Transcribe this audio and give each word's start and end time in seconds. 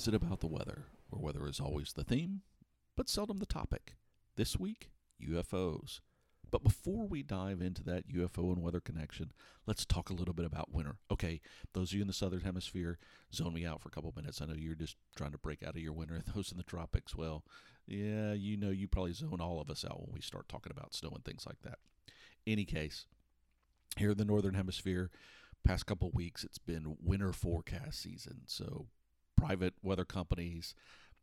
is 0.00 0.08
it 0.08 0.14
about 0.14 0.40
the 0.40 0.46
weather, 0.46 0.84
where 1.10 1.20
weather 1.20 1.46
is 1.46 1.60
always 1.60 1.92
the 1.92 2.04
theme, 2.04 2.40
but 2.96 3.10
seldom 3.10 3.36
the 3.36 3.44
topic? 3.44 3.96
This 4.36 4.58
week, 4.58 4.88
UFOs. 5.22 6.00
But 6.50 6.64
before 6.64 7.06
we 7.06 7.22
dive 7.22 7.60
into 7.60 7.84
that 7.84 8.08
UFO 8.08 8.50
and 8.50 8.62
weather 8.62 8.80
connection, 8.80 9.32
let's 9.66 9.84
talk 9.84 10.08
a 10.08 10.14
little 10.14 10.32
bit 10.32 10.46
about 10.46 10.72
winter. 10.72 10.96
Okay, 11.10 11.42
those 11.74 11.90
of 11.90 11.96
you 11.96 12.00
in 12.00 12.06
the 12.06 12.14
southern 12.14 12.40
hemisphere, 12.40 12.98
zone 13.34 13.52
me 13.52 13.66
out 13.66 13.82
for 13.82 13.88
a 13.88 13.90
couple 13.90 14.14
minutes. 14.16 14.40
I 14.40 14.46
know 14.46 14.54
you're 14.56 14.74
just 14.74 14.96
trying 15.16 15.32
to 15.32 15.38
break 15.38 15.62
out 15.62 15.76
of 15.76 15.82
your 15.82 15.92
winter. 15.92 16.22
Those 16.34 16.50
in 16.50 16.56
the 16.56 16.64
tropics, 16.64 17.14
well, 17.14 17.44
yeah, 17.86 18.32
you 18.32 18.56
know, 18.56 18.70
you 18.70 18.88
probably 18.88 19.12
zone 19.12 19.40
all 19.42 19.60
of 19.60 19.68
us 19.68 19.84
out 19.84 20.00
when 20.00 20.14
we 20.14 20.22
start 20.22 20.48
talking 20.48 20.72
about 20.74 20.94
snow 20.94 21.10
and 21.14 21.24
things 21.26 21.44
like 21.46 21.60
that. 21.62 21.78
Any 22.46 22.64
case, 22.64 23.04
here 23.98 24.12
in 24.12 24.18
the 24.18 24.24
northern 24.24 24.54
hemisphere, 24.54 25.10
past 25.62 25.84
couple 25.84 26.10
weeks, 26.14 26.42
it's 26.42 26.58
been 26.58 26.96
winter 27.02 27.34
forecast 27.34 28.00
season. 28.00 28.40
So 28.46 28.86
private 29.40 29.74
weather 29.82 30.04
companies, 30.04 30.74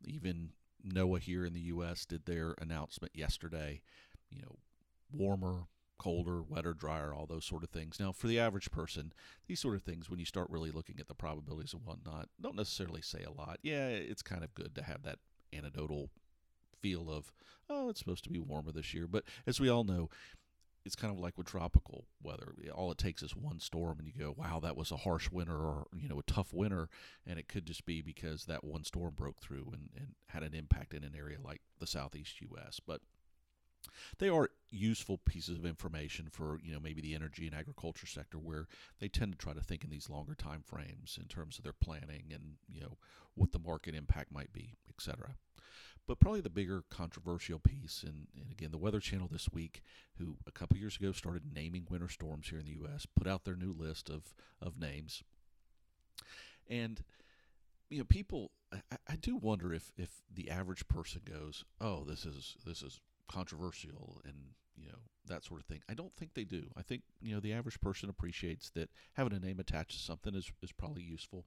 even 0.04 0.50
NOAA 0.86 1.20
here 1.20 1.44
in 1.44 1.54
the 1.54 1.60
U.S. 1.60 2.04
did 2.04 2.26
their 2.26 2.54
announcement 2.60 3.14
yesterday. 3.14 3.82
You 4.30 4.42
know, 4.42 4.58
warmer, 5.12 5.64
colder, 5.98 6.42
wetter, 6.42 6.74
drier, 6.74 7.12
all 7.12 7.26
those 7.26 7.44
sort 7.44 7.64
of 7.64 7.70
things. 7.70 7.98
Now, 7.98 8.12
for 8.12 8.26
the 8.26 8.38
average 8.38 8.70
person, 8.70 9.12
these 9.46 9.60
sort 9.60 9.74
of 9.74 9.82
things, 9.82 10.08
when 10.08 10.18
you 10.18 10.24
start 10.24 10.50
really 10.50 10.70
looking 10.70 11.00
at 11.00 11.08
the 11.08 11.14
probabilities 11.14 11.72
and 11.72 11.82
whatnot, 11.84 12.28
don't 12.40 12.56
necessarily 12.56 13.02
say 13.02 13.24
a 13.24 13.32
lot. 13.32 13.58
Yeah, 13.62 13.88
it's 13.88 14.22
kind 14.22 14.44
of 14.44 14.54
good 14.54 14.74
to 14.76 14.82
have 14.82 15.02
that 15.02 15.18
anecdotal 15.52 16.10
feel 16.80 17.10
of, 17.10 17.32
oh, 17.68 17.88
it's 17.88 17.98
supposed 17.98 18.24
to 18.24 18.30
be 18.30 18.38
warmer 18.38 18.70
this 18.70 18.94
year. 18.94 19.06
But 19.06 19.24
as 19.46 19.58
we 19.58 19.68
all 19.68 19.84
know, 19.84 20.08
it's 20.88 20.96
kind 20.96 21.12
of 21.12 21.20
like 21.20 21.36
with 21.36 21.46
tropical 21.46 22.06
weather. 22.22 22.54
All 22.74 22.90
it 22.90 22.96
takes 22.96 23.22
is 23.22 23.36
one 23.36 23.60
storm, 23.60 23.98
and 23.98 24.08
you 24.08 24.14
go, 24.18 24.34
"Wow, 24.34 24.58
that 24.60 24.74
was 24.74 24.90
a 24.90 24.96
harsh 24.96 25.30
winter, 25.30 25.54
or 25.54 25.86
you 25.94 26.08
know, 26.08 26.18
a 26.18 26.22
tough 26.22 26.54
winter." 26.54 26.88
And 27.26 27.38
it 27.38 27.46
could 27.46 27.66
just 27.66 27.84
be 27.84 28.00
because 28.00 28.46
that 28.46 28.64
one 28.64 28.84
storm 28.84 29.12
broke 29.14 29.42
through 29.42 29.68
and, 29.74 29.90
and 29.94 30.14
had 30.28 30.42
an 30.42 30.54
impact 30.54 30.94
in 30.94 31.04
an 31.04 31.14
area 31.14 31.36
like 31.44 31.60
the 31.78 31.86
southeast 31.86 32.40
U.S. 32.40 32.80
But 32.80 33.02
they 34.18 34.30
are 34.30 34.48
useful 34.70 35.18
pieces 35.18 35.58
of 35.58 35.66
information 35.66 36.28
for 36.30 36.58
you 36.64 36.72
know 36.72 36.80
maybe 36.80 37.02
the 37.02 37.14
energy 37.14 37.46
and 37.46 37.54
agriculture 37.54 38.06
sector 38.06 38.38
where 38.38 38.66
they 38.98 39.08
tend 39.08 39.32
to 39.32 39.38
try 39.38 39.52
to 39.52 39.60
think 39.60 39.84
in 39.84 39.90
these 39.90 40.08
longer 40.08 40.34
time 40.34 40.62
frames 40.64 41.18
in 41.20 41.28
terms 41.28 41.58
of 41.58 41.64
their 41.64 41.74
planning 41.74 42.24
and 42.32 42.54
you 42.66 42.80
know 42.80 42.96
what 43.34 43.52
the 43.52 43.58
market 43.58 43.94
impact 43.94 44.32
might 44.32 44.52
be 44.52 44.74
etc 44.88 45.34
but 46.08 46.18
probably 46.18 46.40
the 46.40 46.50
bigger 46.50 46.82
controversial 46.90 47.60
piece 47.60 48.02
and, 48.02 48.26
and 48.34 48.50
again 48.50 48.72
the 48.72 48.78
weather 48.78 48.98
channel 48.98 49.28
this 49.30 49.48
week 49.52 49.82
who 50.18 50.36
a 50.46 50.50
couple 50.50 50.76
years 50.76 50.96
ago 50.96 51.12
started 51.12 51.42
naming 51.54 51.86
winter 51.88 52.08
storms 52.08 52.48
here 52.48 52.58
in 52.58 52.64
the 52.64 52.72
us 52.72 53.06
put 53.06 53.28
out 53.28 53.44
their 53.44 53.54
new 53.54 53.72
list 53.72 54.10
of 54.10 54.34
of 54.60 54.80
names 54.80 55.22
and 56.68 57.02
you 57.90 57.98
know 57.98 58.04
people 58.04 58.50
I, 58.72 58.96
I 59.10 59.16
do 59.16 59.36
wonder 59.36 59.72
if 59.72 59.92
if 59.96 60.22
the 60.34 60.50
average 60.50 60.88
person 60.88 61.20
goes 61.24 61.64
oh 61.80 62.04
this 62.04 62.24
is 62.24 62.56
this 62.66 62.82
is 62.82 63.00
controversial 63.28 64.20
and 64.24 64.34
you 64.76 64.88
know 64.88 64.98
that 65.28 65.44
sort 65.44 65.60
of 65.60 65.66
thing. 65.66 65.80
I 65.88 65.94
don't 65.94 66.14
think 66.16 66.34
they 66.34 66.44
do. 66.44 66.64
I 66.76 66.82
think 66.82 67.02
you 67.20 67.34
know 67.34 67.40
the 67.40 67.52
average 67.52 67.80
person 67.80 68.08
appreciates 68.08 68.70
that 68.70 68.90
having 69.14 69.32
a 69.32 69.38
name 69.38 69.60
attached 69.60 69.92
to 69.92 69.98
something 69.98 70.34
is 70.34 70.50
is 70.62 70.72
probably 70.72 71.02
useful. 71.02 71.44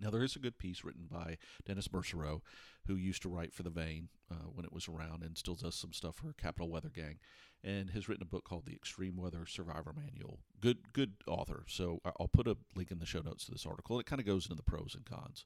Now 0.00 0.10
there 0.10 0.22
is 0.22 0.36
a 0.36 0.40
good 0.40 0.58
piece 0.58 0.84
written 0.84 1.06
by 1.10 1.38
Dennis 1.66 1.88
Mersereau, 1.88 2.40
who 2.86 2.94
used 2.94 3.22
to 3.22 3.28
write 3.28 3.52
for 3.52 3.62
the 3.62 3.70
Vane 3.70 4.08
uh, 4.30 4.46
when 4.52 4.64
it 4.64 4.72
was 4.72 4.88
around, 4.88 5.22
and 5.22 5.36
still 5.36 5.54
does 5.54 5.74
some 5.74 5.92
stuff 5.92 6.16
for 6.16 6.32
Capital 6.34 6.70
Weather 6.70 6.90
Gang, 6.94 7.18
and 7.64 7.90
has 7.90 8.08
written 8.08 8.22
a 8.22 8.26
book 8.26 8.44
called 8.44 8.66
The 8.66 8.74
Extreme 8.74 9.16
Weather 9.16 9.44
Survivor 9.46 9.92
Manual. 9.94 10.40
Good 10.60 10.92
good 10.92 11.14
author. 11.26 11.64
So 11.68 12.00
I'll 12.04 12.28
put 12.28 12.46
a 12.46 12.56
link 12.74 12.90
in 12.90 12.98
the 12.98 13.06
show 13.06 13.20
notes 13.20 13.44
to 13.46 13.50
this 13.50 13.66
article. 13.66 13.98
It 13.98 14.06
kind 14.06 14.20
of 14.20 14.26
goes 14.26 14.44
into 14.46 14.56
the 14.56 14.62
pros 14.62 14.94
and 14.94 15.04
cons, 15.04 15.44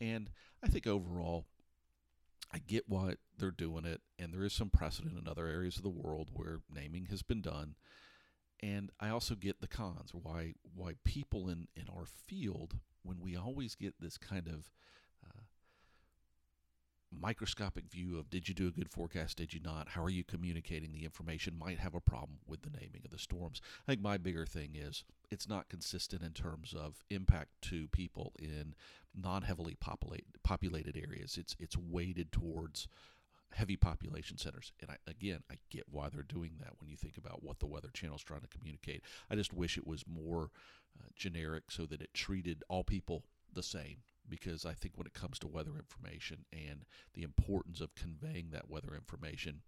and 0.00 0.30
I 0.62 0.68
think 0.68 0.86
overall 0.86 1.46
I 2.52 2.58
get 2.58 2.84
why 2.88 3.14
they're 3.36 3.50
doing 3.50 3.84
it, 3.84 4.00
and 4.18 4.32
there 4.32 4.44
is 4.44 4.52
some 4.52 4.70
precedent 4.70 5.18
in 5.18 5.26
other 5.26 5.48
areas 5.48 5.76
of 5.76 5.82
the 5.82 5.88
world 5.88 6.30
where 6.32 6.60
naming 6.72 7.06
has 7.06 7.22
been 7.22 7.40
done. 7.42 7.74
And 8.62 8.90
I 9.00 9.08
also 9.10 9.34
get 9.34 9.60
the 9.60 9.66
cons, 9.66 10.12
why 10.14 10.54
why 10.74 10.92
people 11.04 11.48
in, 11.48 11.66
in 11.74 11.86
our 11.94 12.06
field, 12.06 12.76
when 13.04 13.20
we 13.20 13.36
always 13.36 13.74
get 13.74 13.94
this 14.00 14.18
kind 14.18 14.48
of 14.48 14.70
uh, 15.24 15.42
microscopic 17.20 17.84
view 17.90 18.18
of 18.18 18.30
did 18.30 18.48
you 18.48 18.54
do 18.54 18.66
a 18.66 18.72
good 18.72 18.90
forecast, 18.90 19.36
did 19.36 19.52
you 19.52 19.60
not? 19.60 19.90
How 19.90 20.02
are 20.02 20.10
you 20.10 20.24
communicating 20.24 20.92
the 20.92 21.04
information? 21.04 21.58
Might 21.58 21.78
have 21.78 21.94
a 21.94 22.00
problem 22.00 22.38
with 22.46 22.62
the 22.62 22.70
naming 22.70 23.02
of 23.04 23.10
the 23.10 23.18
storms. 23.18 23.60
I 23.86 23.92
think 23.92 24.02
my 24.02 24.18
bigger 24.18 24.46
thing 24.46 24.70
is 24.74 25.04
it's 25.30 25.48
not 25.48 25.68
consistent 25.68 26.22
in 26.22 26.32
terms 26.32 26.74
of 26.76 27.04
impact 27.10 27.50
to 27.62 27.88
people 27.88 28.32
in 28.38 28.74
non-heavily 29.16 29.76
populated 29.78 30.42
populated 30.42 30.96
areas. 30.96 31.36
It's 31.38 31.54
it's 31.60 31.76
weighted 31.76 32.32
towards 32.32 32.88
heavy 33.54 33.76
population 33.76 34.36
centers. 34.36 34.72
And 34.80 34.90
I, 34.90 34.96
again, 35.06 35.40
I 35.50 35.54
get 35.70 35.84
why 35.90 36.08
they're 36.08 36.22
doing 36.22 36.52
that 36.60 36.72
when 36.80 36.90
you 36.90 36.96
think 36.96 37.16
about 37.16 37.42
what 37.42 37.60
the 37.60 37.66
Weather 37.66 37.90
Channel 37.92 38.16
is 38.16 38.22
trying 38.22 38.40
to 38.40 38.48
communicate. 38.48 39.02
I 39.30 39.36
just 39.36 39.52
wish 39.52 39.78
it 39.78 39.86
was 39.86 40.04
more 40.08 40.50
uh, 40.98 41.08
generic 41.14 41.64
so 41.70 41.86
that 41.86 42.02
it 42.02 42.14
treated 42.14 42.62
all 42.68 42.84
people 42.84 43.24
the 43.52 43.62
same 43.62 43.98
because 44.28 44.64
I 44.64 44.72
think 44.72 44.96
when 44.96 45.06
it 45.06 45.14
comes 45.14 45.38
to 45.40 45.48
weather 45.48 45.72
information 45.76 46.44
and 46.52 46.84
the 47.14 47.22
importance 47.22 47.80
of 47.80 47.94
conveying 47.94 48.50
that 48.50 48.70
weather 48.70 48.94
information, 48.94 49.60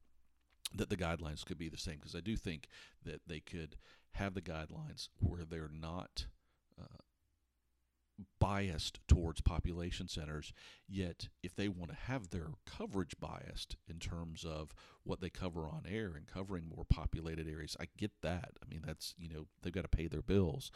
that 0.74 0.88
the 0.90 0.96
guidelines 0.96 1.44
could 1.44 1.58
be 1.58 1.68
the 1.68 1.76
same. 1.76 1.96
Because 1.96 2.14
I 2.14 2.20
do 2.20 2.36
think 2.36 2.68
that 3.04 3.22
they 3.26 3.40
could 3.40 3.76
have 4.12 4.34
the 4.34 4.40
guidelines 4.40 5.08
where 5.20 5.44
they're 5.44 5.70
not 5.72 6.26
uh, 6.80 7.02
biased 8.40 9.00
towards 9.06 9.40
population 9.40 10.08
centers, 10.08 10.52
yet 10.88 11.28
if 11.42 11.54
they 11.54 11.68
want 11.68 11.90
to 11.90 11.96
have 11.96 12.30
their 12.30 12.48
coverage 12.64 13.14
biased 13.20 13.76
in 13.88 13.98
terms 13.98 14.44
of 14.44 14.74
what 15.04 15.20
they 15.20 15.28
cover 15.28 15.68
on 15.68 15.82
air 15.88 16.12
and 16.16 16.26
covering 16.26 16.64
more 16.74 16.84
populated 16.84 17.46
areas, 17.48 17.76
I 17.78 17.86
get 17.96 18.12
that. 18.22 18.52
I 18.62 18.68
mean, 18.68 18.82
that's, 18.84 19.14
you 19.18 19.28
know, 19.28 19.46
they've 19.62 19.72
got 19.72 19.82
to 19.82 19.88
pay 19.88 20.06
their 20.06 20.22
bills, 20.22 20.70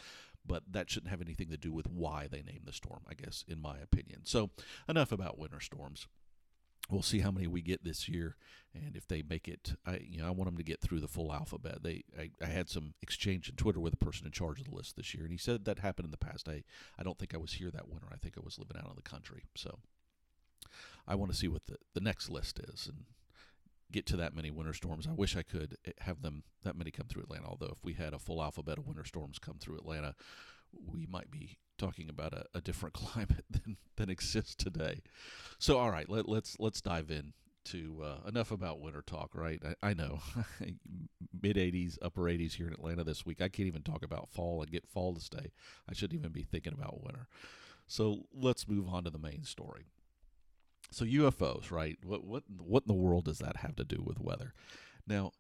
but 0.47 0.63
that 0.71 0.91
shouldn't 0.91 1.11
have 1.11 1.21
anything 1.21 1.51
to 1.51 1.57
do 1.57 1.73
with 1.73 1.89
why 1.89 2.27
they 2.31 2.43
named 2.43 2.65
the 2.65 2.73
storm, 2.73 3.01
I 3.09 3.15
guess, 3.15 3.45
in 3.47 3.61
my 3.61 3.79
opinion. 3.79 4.21
So, 4.25 4.51
enough 4.89 5.13
about 5.13 5.39
winter 5.39 5.61
storms. 5.61 6.07
We'll 6.91 7.03
see 7.03 7.21
how 7.21 7.31
many 7.31 7.47
we 7.47 7.63
get 7.63 7.85
this 7.85 8.09
year 8.09 8.37
and 8.75 8.97
if 8.97 9.07
they 9.07 9.23
make 9.23 9.49
it 9.49 9.75
i 9.87 10.01
you 10.03 10.19
know 10.19 10.27
i 10.27 10.31
want 10.31 10.47
them 10.47 10.57
to 10.57 10.63
get 10.63 10.81
through 10.81 11.01
the 11.01 11.09
full 11.09 11.33
alphabet. 11.33 11.83
They 11.83 12.05
I, 12.19 12.31
I, 12.43 12.47
had 12.47 12.69
some 12.69 12.95
exchange 13.03 13.49
in 13.49 13.57
twitter 13.57 13.81
with 13.81 13.95
a 13.95 14.05
person 14.05 14.27
in 14.27 14.33
charge 14.33 14.61
of 14.61 14.69
the 14.69 14.75
list 14.75 14.97
this 14.97 15.15
year 15.15 15.25
and 15.25 15.33
he 15.33 15.39
said 15.39 15.65
that 15.65 15.81
happened 15.81 16.07
in 16.07 16.11
the 16.11 16.17
past. 16.17 16.49
I 16.49 16.65
i 16.99 17.03
don't 17.03 17.19
think 17.19 17.35
i 17.35 17.39
was 17.39 17.55
here 17.55 17.71
that 17.71 17.89
winter. 17.89 18.07
I 18.13 18.17
think 18.17 18.37
i 18.37 18.45
was 18.45 18.59
living 18.59 18.77
out 18.77 18.91
in 18.91 18.97
the 18.97 19.03
country. 19.03 19.45
So 19.55 19.79
i 21.07 21.15
want 21.15 21.31
to 21.31 21.37
see 21.37 21.49
what 21.49 21.67
the, 21.67 21.77
the 21.95 22.01
next 22.01 22.29
list 22.29 22.59
is 22.59 22.89
and 22.89 23.05
get 23.93 24.07
to 24.07 24.17
that 24.17 24.35
many 24.35 24.51
winter 24.51 24.73
storms 24.73 25.07
i 25.07 25.13
wish 25.13 25.37
i 25.37 25.43
could 25.43 25.77
eh, 25.87 25.93
have 26.01 26.23
them 26.23 26.43
that 26.63 26.77
many 26.77 26.91
come 26.91 27.07
through 27.07 27.23
atlanta 27.23 27.47
although 27.47 27.73
if 27.73 27.85
we 27.85 27.95
had 27.95 28.15
a 28.15 28.19
full 28.19 28.43
alphabet 28.43 28.79
of 28.79 28.87
winter 28.87 29.05
storms 29.05 29.39
come 29.39 29.57
through 29.59 29.77
atlanta 29.77 30.15
we 30.73 31.07
might 31.07 31.31
be 31.31 31.59
talking 31.79 32.09
about 32.09 32.33
a, 32.33 32.45
a 32.55 32.61
different 32.61 32.95
climate 32.95 33.45
than, 33.51 33.77
than 33.97 34.11
exists 34.11 34.55
today. 34.55 35.03
So, 35.59 35.79
all 35.79 35.91
right, 35.91 36.09
let, 36.09 36.29
let's 36.29 36.57
let's 36.61 36.81
dive 36.81 37.11
in 37.11 37.33
to 37.63 38.03
uh, 38.03 38.29
enough 38.29 38.51
about 38.51 38.81
winter 38.81 39.03
talk, 39.03 39.31
right? 39.35 39.61
I, 39.83 39.91
I 39.91 39.95
know 39.95 40.21
mid 41.43 41.57
80s, 41.57 41.99
upper 42.01 42.23
80s 42.23 42.55
here 42.55 42.67
in 42.67 42.73
Atlanta 42.73 43.05
this 43.05 43.27
week. 43.27 43.41
I 43.43 43.49
can't 43.49 43.67
even 43.67 43.83
talk 43.83 44.03
about 44.03 44.31
fall 44.31 44.63
and 44.63 44.71
get 44.71 44.89
fall 44.89 45.15
to 45.15 45.21
stay. 45.21 45.53
I 45.89 45.93
shouldn't 45.93 46.19
even 46.19 46.33
be 46.33 46.43
thinking 46.43 46.73
about 46.73 47.03
winter. 47.03 47.27
So 47.87 48.27
let's 48.33 48.69
move 48.69 48.89
on 48.89 49.05
to 49.05 49.11
the 49.11 49.19
main 49.19 49.45
story. 49.45 49.87
So 50.91 51.05
UFOs, 51.05 51.71
right? 51.71 51.99
What 52.03 52.25
what 52.25 52.45
what 52.59 52.85
in 52.85 52.89
the 52.89 53.01
world 53.01 53.25
does 53.25 53.39
that 53.39 53.59
have 53.59 53.77
to 53.77 53.85
do 53.85 54.03
with 54.05 54.21
weather? 54.21 54.55
Now, 55.07 55.33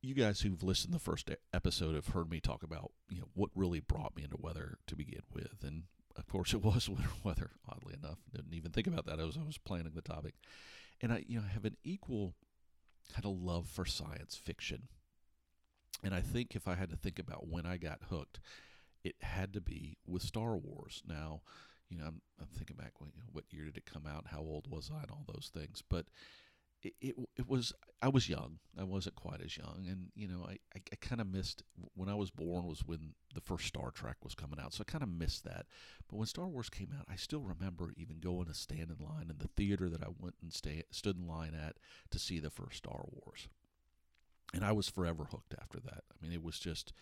you 0.00 0.14
guys 0.14 0.40
who've 0.40 0.62
listened 0.62 0.92
to 0.92 0.98
the 0.98 1.04
first 1.04 1.30
episode 1.52 1.94
have 1.94 2.08
heard 2.08 2.30
me 2.30 2.40
talk 2.40 2.62
about 2.62 2.92
you 3.10 3.20
know 3.20 3.28
what 3.34 3.50
really 3.54 3.80
brought 3.80 4.16
me 4.16 4.24
into 4.24 4.36
weather 4.38 4.78
to 4.86 4.96
begin 4.96 5.22
with, 5.32 5.62
and 5.62 5.84
of 6.16 6.26
course 6.26 6.54
it 6.54 6.62
was 6.62 6.88
winter 6.88 7.10
weather. 7.22 7.50
Oddly 7.68 7.94
enough, 7.94 8.18
didn't 8.34 8.54
even 8.54 8.70
think 8.72 8.86
about 8.86 9.06
that 9.06 9.20
as 9.20 9.36
I 9.36 9.44
was 9.44 9.58
planning 9.58 9.92
the 9.94 10.02
topic, 10.02 10.34
and 11.00 11.12
I 11.12 11.24
you 11.26 11.38
know 11.38 11.46
have 11.46 11.64
an 11.64 11.76
equal 11.84 12.34
kind 13.12 13.26
of 13.26 13.42
love 13.42 13.66
for 13.66 13.84
science 13.84 14.36
fiction, 14.36 14.88
and 16.02 16.14
I 16.14 16.20
think 16.20 16.54
if 16.54 16.66
I 16.66 16.76
had 16.76 16.90
to 16.90 16.96
think 16.96 17.18
about 17.18 17.48
when 17.48 17.66
I 17.66 17.76
got 17.76 18.00
hooked, 18.08 18.40
it 19.04 19.16
had 19.20 19.52
to 19.52 19.60
be 19.60 19.98
with 20.06 20.22
Star 20.22 20.56
Wars. 20.56 21.02
Now, 21.06 21.42
you 21.88 21.98
know 21.98 22.04
I'm, 22.04 22.20
I'm 22.40 22.48
thinking 22.54 22.76
back, 22.76 22.92
you 23.00 23.06
know, 23.06 23.28
what 23.32 23.44
year 23.50 23.64
did 23.64 23.76
it 23.76 23.86
come 23.86 24.06
out? 24.06 24.26
How 24.28 24.40
old 24.40 24.66
was 24.70 24.90
I? 24.94 25.02
And 25.02 25.10
all 25.10 25.24
those 25.26 25.50
things, 25.52 25.82
but 25.88 26.06
it, 26.82 26.94
it, 27.00 27.16
it 27.36 27.48
was 27.48 27.72
I 28.00 28.08
was 28.08 28.28
young. 28.28 28.58
I 28.78 28.84
wasn't 28.84 29.16
quite 29.16 29.40
as 29.44 29.56
young, 29.56 29.86
and 29.88 30.08
you 30.14 30.28
know 30.28 30.46
I, 30.48 30.58
I, 30.74 30.80
I 30.92 30.96
kind 31.00 31.20
of 31.20 31.26
missed 31.26 31.62
when 31.94 32.08
I 32.08 32.14
was 32.14 32.30
born 32.30 32.66
was 32.66 32.84
when 32.86 33.14
the 33.34 33.40
first 33.40 33.66
Star 33.66 33.90
Trek 33.90 34.16
was 34.22 34.34
coming 34.34 34.60
out, 34.60 34.72
so 34.72 34.84
I 34.86 34.90
kind 34.90 35.02
of 35.02 35.10
missed 35.10 35.44
that. 35.44 35.66
But 36.08 36.16
when 36.16 36.26
Star 36.26 36.46
Wars 36.46 36.70
came 36.70 36.90
out, 36.96 37.06
I 37.10 37.16
still 37.16 37.40
remember 37.40 37.92
even 37.96 38.20
going 38.20 38.46
to 38.46 38.54
stand 38.54 38.90
in 38.96 39.04
line 39.04 39.28
in 39.30 39.38
the 39.38 39.48
theater 39.48 39.88
that 39.88 40.02
I 40.02 40.08
went 40.18 40.36
and 40.40 40.52
stay, 40.52 40.84
stood 40.90 41.16
in 41.16 41.26
line 41.26 41.54
at 41.54 41.76
to 42.10 42.18
see 42.18 42.38
the 42.38 42.50
first 42.50 42.78
Star 42.78 43.04
Wars, 43.10 43.48
and 44.54 44.64
I 44.64 44.72
was 44.72 44.88
forever 44.88 45.24
hooked 45.24 45.54
after 45.60 45.80
that. 45.80 46.04
I 46.10 46.22
mean, 46.22 46.32
it 46.32 46.44
was 46.44 46.58
just 46.60 46.92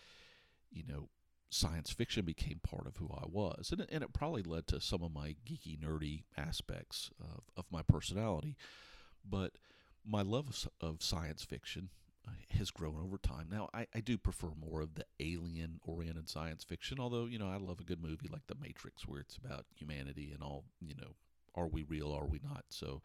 you 0.71 0.83
know 0.87 1.09
science 1.49 1.91
fiction 1.91 2.25
became 2.25 2.59
part 2.61 2.87
of 2.87 2.97
who 2.97 3.09
I 3.13 3.25
was. 3.27 3.69
And 3.71 3.85
and 3.89 4.03
it 4.03 4.13
probably 4.13 4.43
led 4.43 4.67
to 4.67 4.81
some 4.81 5.03
of 5.03 5.13
my 5.13 5.35
geeky, 5.45 5.79
nerdy 5.79 6.23
aspects 6.37 7.09
of, 7.19 7.43
of 7.55 7.65
my 7.71 7.81
personality. 7.81 8.55
But 9.27 9.53
my 10.05 10.21
love 10.21 10.67
of, 10.81 10.89
of 10.89 11.03
science 11.03 11.43
fiction 11.43 11.89
uh, 12.27 12.31
has 12.57 12.71
grown 12.71 12.99
over 13.03 13.17
time. 13.17 13.47
Now, 13.51 13.69
I, 13.73 13.87
I 13.93 13.99
do 13.99 14.17
prefer 14.17 14.49
more 14.59 14.81
of 14.81 14.95
the 14.95 15.05
alien 15.19 15.79
oriented 15.85 16.29
science 16.29 16.63
fiction, 16.63 16.99
although, 16.99 17.25
you 17.25 17.37
know, 17.39 17.49
I 17.49 17.57
love 17.57 17.79
a 17.79 17.83
good 17.83 18.01
movie 18.01 18.29
like 18.31 18.47
The 18.47 18.55
Matrix 18.55 19.07
where 19.07 19.19
it's 19.19 19.37
about 19.37 19.65
humanity 19.75 20.31
and 20.33 20.41
all, 20.41 20.63
you 20.79 20.95
know, 20.95 21.15
are 21.55 21.67
we 21.67 21.83
real, 21.83 22.11
are 22.13 22.25
we 22.25 22.39
not? 22.43 22.65
So 22.69 23.01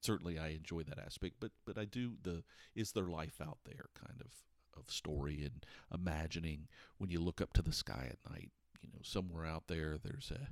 certainly 0.00 0.38
I 0.38 0.48
enjoy 0.48 0.82
that 0.84 0.98
aspect, 0.98 1.36
but 1.40 1.52
but 1.64 1.78
I 1.78 1.84
do 1.84 2.12
the 2.22 2.42
is 2.74 2.92
there 2.92 3.06
life 3.06 3.40
out 3.40 3.58
there 3.64 3.86
kind 3.94 4.20
of 4.20 4.32
of 4.76 4.90
story 4.90 5.42
and 5.42 5.64
imagining 5.92 6.68
when 6.98 7.10
you 7.10 7.20
look 7.20 7.40
up 7.40 7.52
to 7.54 7.62
the 7.62 7.72
sky 7.72 8.08
at 8.10 8.30
night, 8.30 8.50
you 8.82 8.88
know, 8.92 9.00
somewhere 9.02 9.44
out 9.44 9.64
there 9.68 9.96
there's 10.02 10.30
a 10.30 10.48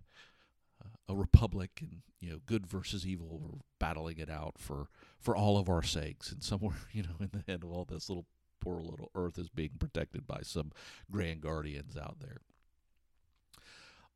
a 1.09 1.15
republic 1.15 1.81
and 1.81 2.03
you 2.21 2.31
know 2.31 2.39
good 2.47 2.67
versus 2.67 3.07
evil 3.07 3.41
we're 3.43 3.59
battling 3.79 4.19
it 4.19 4.31
out 4.31 4.55
for 4.59 4.89
for 5.19 5.37
all 5.37 5.59
of 5.59 5.69
our 5.69 5.83
sakes. 5.83 6.31
And 6.31 6.43
somewhere 6.43 6.77
you 6.93 7.03
know 7.03 7.17
in 7.21 7.31
the 7.33 7.53
end 7.53 7.65
of 7.65 7.71
all 7.71 7.85
this 7.85 8.09
little 8.09 8.27
poor 8.61 8.81
little 8.81 9.11
earth 9.15 9.39
is 9.39 9.49
being 9.49 9.73
protected 9.79 10.27
by 10.27 10.41
some 10.43 10.73
grand 11.11 11.41
guardians 11.41 11.97
out 11.97 12.17
there. 12.21 12.39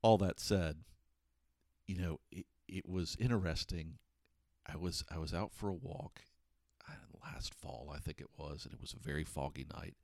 All 0.02 0.18
that 0.18 0.40
said 0.40 0.78
you 1.86 1.96
know 1.96 2.20
it, 2.30 2.46
it 2.68 2.88
was 2.88 3.16
interesting. 3.18 3.94
I 4.66 4.76
was 4.76 5.04
i 5.10 5.18
was 5.18 5.34
out 5.34 5.52
for 5.52 5.68
a 5.68 5.74
walk 5.74 6.22
last 7.24 7.54
fall 7.54 7.92
i 7.94 7.98
think 7.98 8.20
it 8.20 8.30
was 8.36 8.64
and 8.64 8.74
it 8.74 8.80
was 8.80 8.92
a 8.94 9.02
very 9.02 9.24
foggy 9.24 9.66
night 9.74 9.94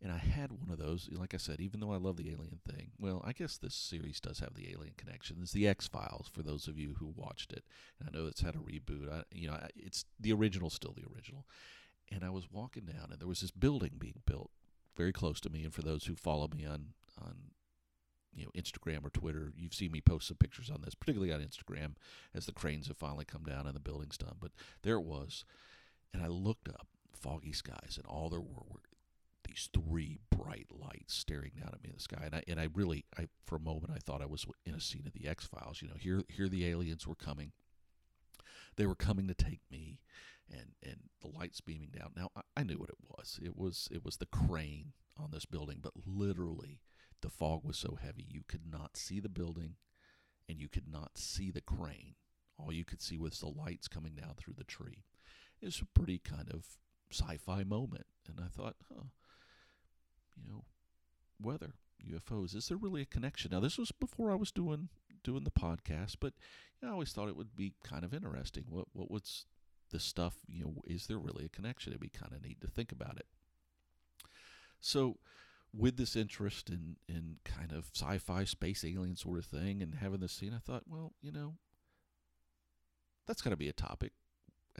and 0.00 0.12
I 0.12 0.18
had 0.18 0.52
one 0.52 0.70
of 0.70 0.78
those. 0.78 1.08
Like 1.10 1.34
I 1.34 1.38
said, 1.38 1.60
even 1.60 1.80
though 1.80 1.92
I 1.92 1.96
love 1.96 2.16
the 2.16 2.30
alien 2.30 2.60
thing, 2.68 2.92
well, 3.00 3.22
I 3.26 3.32
guess 3.32 3.56
this 3.56 3.74
series 3.74 4.20
does 4.20 4.38
have 4.38 4.54
the 4.54 4.70
alien 4.70 4.94
connection. 4.96 5.38
It's 5.42 5.52
the 5.52 5.66
X 5.66 5.88
Files 5.88 6.28
for 6.32 6.42
those 6.42 6.68
of 6.68 6.78
you 6.78 6.94
who 7.00 7.12
watched 7.16 7.52
it. 7.52 7.64
And 7.98 8.08
I 8.08 8.16
know 8.16 8.26
it's 8.26 8.40
had 8.40 8.54
a 8.54 8.58
reboot. 8.58 9.12
I, 9.12 9.22
you 9.32 9.48
know, 9.48 9.58
it's 9.74 10.04
the 10.20 10.32
original, 10.32 10.70
still 10.70 10.94
the 10.96 11.06
original. 11.12 11.46
And 12.12 12.22
I 12.22 12.30
was 12.30 12.50
walking 12.50 12.84
down, 12.84 13.08
and 13.10 13.18
there 13.18 13.28
was 13.28 13.40
this 13.40 13.50
building 13.50 13.92
being 13.98 14.22
built 14.24 14.50
very 14.96 15.12
close 15.12 15.40
to 15.40 15.50
me. 15.50 15.64
And 15.64 15.74
for 15.74 15.82
those 15.82 16.04
who 16.04 16.14
follow 16.14 16.48
me 16.48 16.64
on 16.64 16.88
on 17.20 17.34
you 18.32 18.44
know 18.44 18.50
Instagram 18.56 19.04
or 19.04 19.10
Twitter, 19.10 19.52
you've 19.56 19.74
seen 19.74 19.90
me 19.90 20.00
post 20.00 20.28
some 20.28 20.36
pictures 20.36 20.70
on 20.70 20.82
this, 20.82 20.94
particularly 20.94 21.32
on 21.32 21.40
Instagram, 21.40 21.94
as 22.34 22.46
the 22.46 22.52
cranes 22.52 22.86
have 22.86 22.96
finally 22.96 23.24
come 23.24 23.42
down 23.42 23.66
and 23.66 23.74
the 23.74 23.80
building's 23.80 24.16
done. 24.16 24.36
But 24.40 24.52
there 24.82 24.94
it 24.94 25.04
was, 25.04 25.44
and 26.12 26.22
I 26.22 26.28
looked 26.28 26.68
up, 26.68 26.86
foggy 27.12 27.52
skies, 27.52 27.96
and 27.96 28.06
all 28.06 28.28
there 28.28 28.40
were 28.40 28.64
were 28.68 28.80
these 29.44 29.68
three 29.72 30.18
bright 30.30 30.68
lights 30.70 31.14
staring 31.14 31.52
down 31.58 31.70
at 31.72 31.82
me 31.82 31.88
in 31.90 31.96
the 31.96 32.02
sky, 32.02 32.22
and 32.24 32.34
I 32.34 32.42
and 32.48 32.60
I 32.60 32.68
really, 32.74 33.04
I 33.18 33.28
for 33.44 33.56
a 33.56 33.60
moment 33.60 33.92
I 33.94 33.98
thought 33.98 34.22
I 34.22 34.26
was 34.26 34.46
in 34.66 34.74
a 34.74 34.80
scene 34.80 35.06
of 35.06 35.12
the 35.12 35.28
X 35.28 35.46
Files. 35.46 35.80
You 35.82 35.88
know, 35.88 35.94
here 35.98 36.22
here 36.28 36.48
the 36.48 36.66
aliens 36.66 37.06
were 37.06 37.14
coming. 37.14 37.52
They 38.76 38.86
were 38.86 38.94
coming 38.94 39.26
to 39.28 39.34
take 39.34 39.60
me, 39.70 40.00
and 40.50 40.72
and 40.82 40.96
the 41.20 41.28
lights 41.28 41.60
beaming 41.60 41.90
down. 41.90 42.12
Now 42.16 42.30
I, 42.36 42.42
I 42.58 42.62
knew 42.62 42.78
what 42.78 42.90
it 42.90 42.98
was. 43.16 43.40
It 43.42 43.56
was 43.56 43.88
it 43.90 44.04
was 44.04 44.18
the 44.18 44.26
crane 44.26 44.92
on 45.18 45.30
this 45.32 45.46
building, 45.46 45.78
but 45.82 45.92
literally 46.06 46.80
the 47.20 47.30
fog 47.30 47.64
was 47.64 47.76
so 47.76 47.98
heavy 48.00 48.24
you 48.28 48.42
could 48.46 48.70
not 48.70 48.96
see 48.96 49.18
the 49.18 49.28
building, 49.28 49.74
and 50.48 50.60
you 50.60 50.68
could 50.68 50.90
not 50.90 51.16
see 51.16 51.50
the 51.50 51.60
crane. 51.60 52.14
All 52.58 52.72
you 52.72 52.84
could 52.84 53.00
see 53.00 53.16
was 53.16 53.38
the 53.38 53.48
lights 53.48 53.88
coming 53.88 54.14
down 54.14 54.34
through 54.36 54.54
the 54.56 54.64
tree. 54.64 55.04
It 55.60 55.66
was 55.66 55.80
a 55.80 55.98
pretty 55.98 56.18
kind 56.18 56.50
of 56.52 56.64
sci-fi 57.10 57.64
moment, 57.64 58.06
and 58.28 58.40
I 58.40 58.48
thought, 58.48 58.76
huh, 58.88 59.04
you 60.36 60.50
know, 60.50 60.64
weather, 61.40 61.74
UFOs. 62.06 62.54
Is 62.54 62.68
there 62.68 62.76
really 62.76 63.02
a 63.02 63.06
connection? 63.06 63.50
Now, 63.52 63.60
this 63.60 63.78
was 63.78 63.92
before 63.92 64.30
I 64.30 64.36
was 64.36 64.50
doing 64.52 64.88
doing 65.24 65.44
the 65.44 65.50
podcast, 65.50 66.16
but 66.20 66.34
you 66.80 66.86
know, 66.86 66.88
I 66.88 66.92
always 66.92 67.12
thought 67.12 67.28
it 67.28 67.36
would 67.36 67.56
be 67.56 67.74
kind 67.82 68.04
of 68.04 68.14
interesting. 68.14 68.64
What 68.68 68.86
what 68.92 69.10
was 69.10 69.46
the 69.90 70.00
stuff? 70.00 70.36
You 70.46 70.64
know, 70.64 70.74
is 70.86 71.06
there 71.06 71.18
really 71.18 71.44
a 71.44 71.50
connection? 71.50 71.92
It'd 71.92 72.00
be 72.00 72.08
kind 72.08 72.32
of 72.32 72.42
neat 72.42 72.60
to 72.60 72.68
think 72.68 72.92
about 72.92 73.16
it. 73.16 73.26
So, 74.80 75.18
with 75.72 75.96
this 75.96 76.14
interest 76.14 76.70
in 76.70 76.96
in 77.08 77.36
kind 77.44 77.72
of 77.72 77.90
sci-fi, 77.94 78.44
space 78.44 78.84
alien 78.84 79.16
sort 79.16 79.38
of 79.38 79.46
thing, 79.46 79.82
and 79.82 79.96
having 79.96 80.20
this 80.20 80.32
scene, 80.32 80.54
I 80.54 80.58
thought, 80.58 80.84
well, 80.86 81.14
you 81.20 81.32
know, 81.32 81.54
that's 83.26 83.42
got 83.42 83.50
to 83.50 83.56
be 83.56 83.68
a 83.68 83.72
topic. 83.72 84.12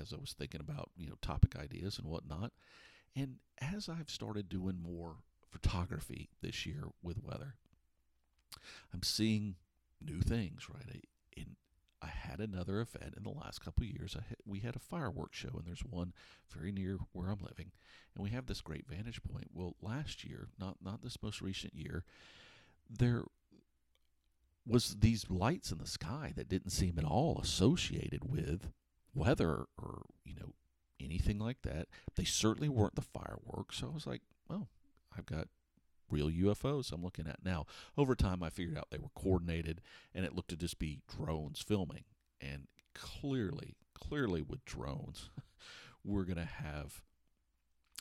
As 0.01 0.13
I 0.13 0.17
was 0.17 0.35
thinking 0.39 0.61
about 0.61 0.91
you 0.97 1.09
know 1.09 1.17
topic 1.21 1.57
ideas 1.57 1.99
and 1.99 2.07
whatnot, 2.07 2.53
and 3.17 3.37
as 3.61 3.89
I've 3.89 4.11
started 4.11 4.49
doing 4.49 4.81
more 4.81 5.17
photography 5.51 6.29
this 6.43 6.67
year 6.67 6.85
with 7.03 7.23
weather. 7.23 7.55
I'm 8.93 9.03
seeing 9.03 9.57
new 10.01 10.21
things, 10.21 10.69
right? 10.73 11.05
In 11.37 11.57
I 12.01 12.07
had 12.07 12.39
another 12.39 12.81
event 12.81 13.15
in 13.17 13.25
the 13.25 13.31
last 13.31 13.61
couple 13.61 13.85
of 13.85 13.91
years. 13.91 14.15
Had, 14.15 14.37
we 14.47 14.61
had 14.61 14.77
a 14.77 14.81
fireworks 14.81 15.37
show, 15.37 15.51
and 15.55 15.65
there's 15.67 15.85
one 15.85 16.13
very 16.49 16.71
near 16.71 16.99
where 17.13 17.29
I'm 17.29 17.41
living, 17.41 17.73
and 18.15 18.23
we 18.23 18.31
have 18.31 18.47
this 18.47 18.61
great 18.61 18.87
vantage 18.89 19.21
point. 19.23 19.49
Well, 19.53 19.75
last 19.83 20.25
year, 20.25 20.49
not 20.61 20.77
not 20.83 21.03
this 21.03 21.21
most 21.23 21.41
recent 21.41 21.75
year, 21.75 22.05
there 22.89 23.25
was 24.65 24.97
these 25.01 25.29
lights 25.31 25.73
in 25.73 25.79
the 25.79 25.87
sky 25.87 26.33
that 26.37 26.49
didn't 26.49 26.71
seem 26.71 26.99
at 26.99 27.05
all 27.05 27.41
associated 27.43 28.31
with 28.31 28.71
weather 29.19 29.67
or 29.81 30.03
you 30.25 30.35
know 30.35 30.55
anything 31.01 31.39
like 31.39 31.63
that. 31.63 31.89
They 32.17 32.25
certainly 32.25 32.69
weren't 32.69 32.95
the 32.95 33.03
fireworks. 33.03 33.79
So 33.79 33.89
I 33.89 33.95
was 33.95 34.07
like, 34.07 34.23
well, 34.49 34.69
I've 35.17 35.27
got 35.27 35.49
real 36.11 36.31
UFOs 36.31 36.93
I'm 36.93 37.03
looking 37.03 37.27
at 37.27 37.45
now. 37.45 37.67
Over 37.97 38.15
time, 38.15 38.43
I 38.43 38.51
figured 38.51 38.79
out 38.79 38.89
they 38.91 38.99
were 38.99 39.11
coordinated, 39.15 39.81
and 40.15 40.25
it 40.25 40.35
looked 40.35 40.51
to 40.51 40.57
just 40.57 40.79
be 40.79 41.01
drones 41.15 41.61
filming. 41.61 42.05
And 42.41 42.69
clearly, 42.95 43.77
clearly, 43.95 44.43
with 44.43 44.65
drones, 44.65 45.31
we're 46.05 46.25
going 46.25 46.37
to 46.37 46.45
have 46.45 47.03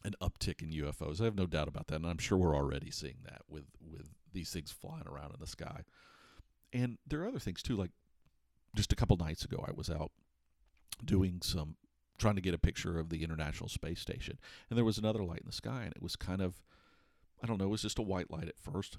an 0.04 0.14
uptick 0.22 0.62
in 0.62 0.69
UFOs. 0.69 1.19
I 1.19 1.25
have 1.25 1.36
no 1.36 1.48
doubt 1.48 1.68
about 1.68 1.88
that, 1.88 1.96
and 1.96 2.06
I'm 2.06 2.19
sure 2.19 2.38
we're 2.38 2.56
already 2.56 2.92
seeing 2.92 3.18
that 3.25 3.42
with 3.50 3.66
with 3.81 4.10
these 4.34 4.52
things 4.52 4.72
flying 4.72 5.08
around 5.08 5.34
in 5.34 5.40
the 5.40 5.48
sky. 5.48 5.81
And 6.72 6.98
there 7.08 7.22
are 7.22 7.28
other 7.28 7.40
things 7.40 7.64
too, 7.64 7.75
like 7.75 7.92
just 8.75 8.92
a 8.94 8.96
couple 8.96 9.18
nights 9.18 9.44
ago, 9.44 9.66
I 9.68 9.72
was 9.72 9.90
out 9.90 10.12
doing 11.04 11.40
some 11.42 11.76
trying 12.18 12.36
to 12.36 12.42
get 12.42 12.54
a 12.54 12.58
picture 12.58 12.98
of 12.98 13.10
the 13.10 13.24
International 13.24 13.69
Space 13.69 14.00
Station, 14.00 14.40
and 14.69 14.78
there 14.78 14.86
was 14.86 14.98
another 14.98 15.24
light 15.24 15.42
in 15.42 15.45
the 15.45 15.52
sky, 15.52 15.83
and 15.83 15.94
it 15.95 16.02
was 16.02 16.16
kind 16.16 16.42
of 16.42 16.62
I 17.42 17.48
don't 17.48 17.60
know, 17.60 17.66
it 17.66 17.69
was 17.69 17.81
just 17.81 18.00
a 18.00 18.04
white 18.04 18.31
light 18.31 18.48
at 18.48 18.57
first. 18.57 18.98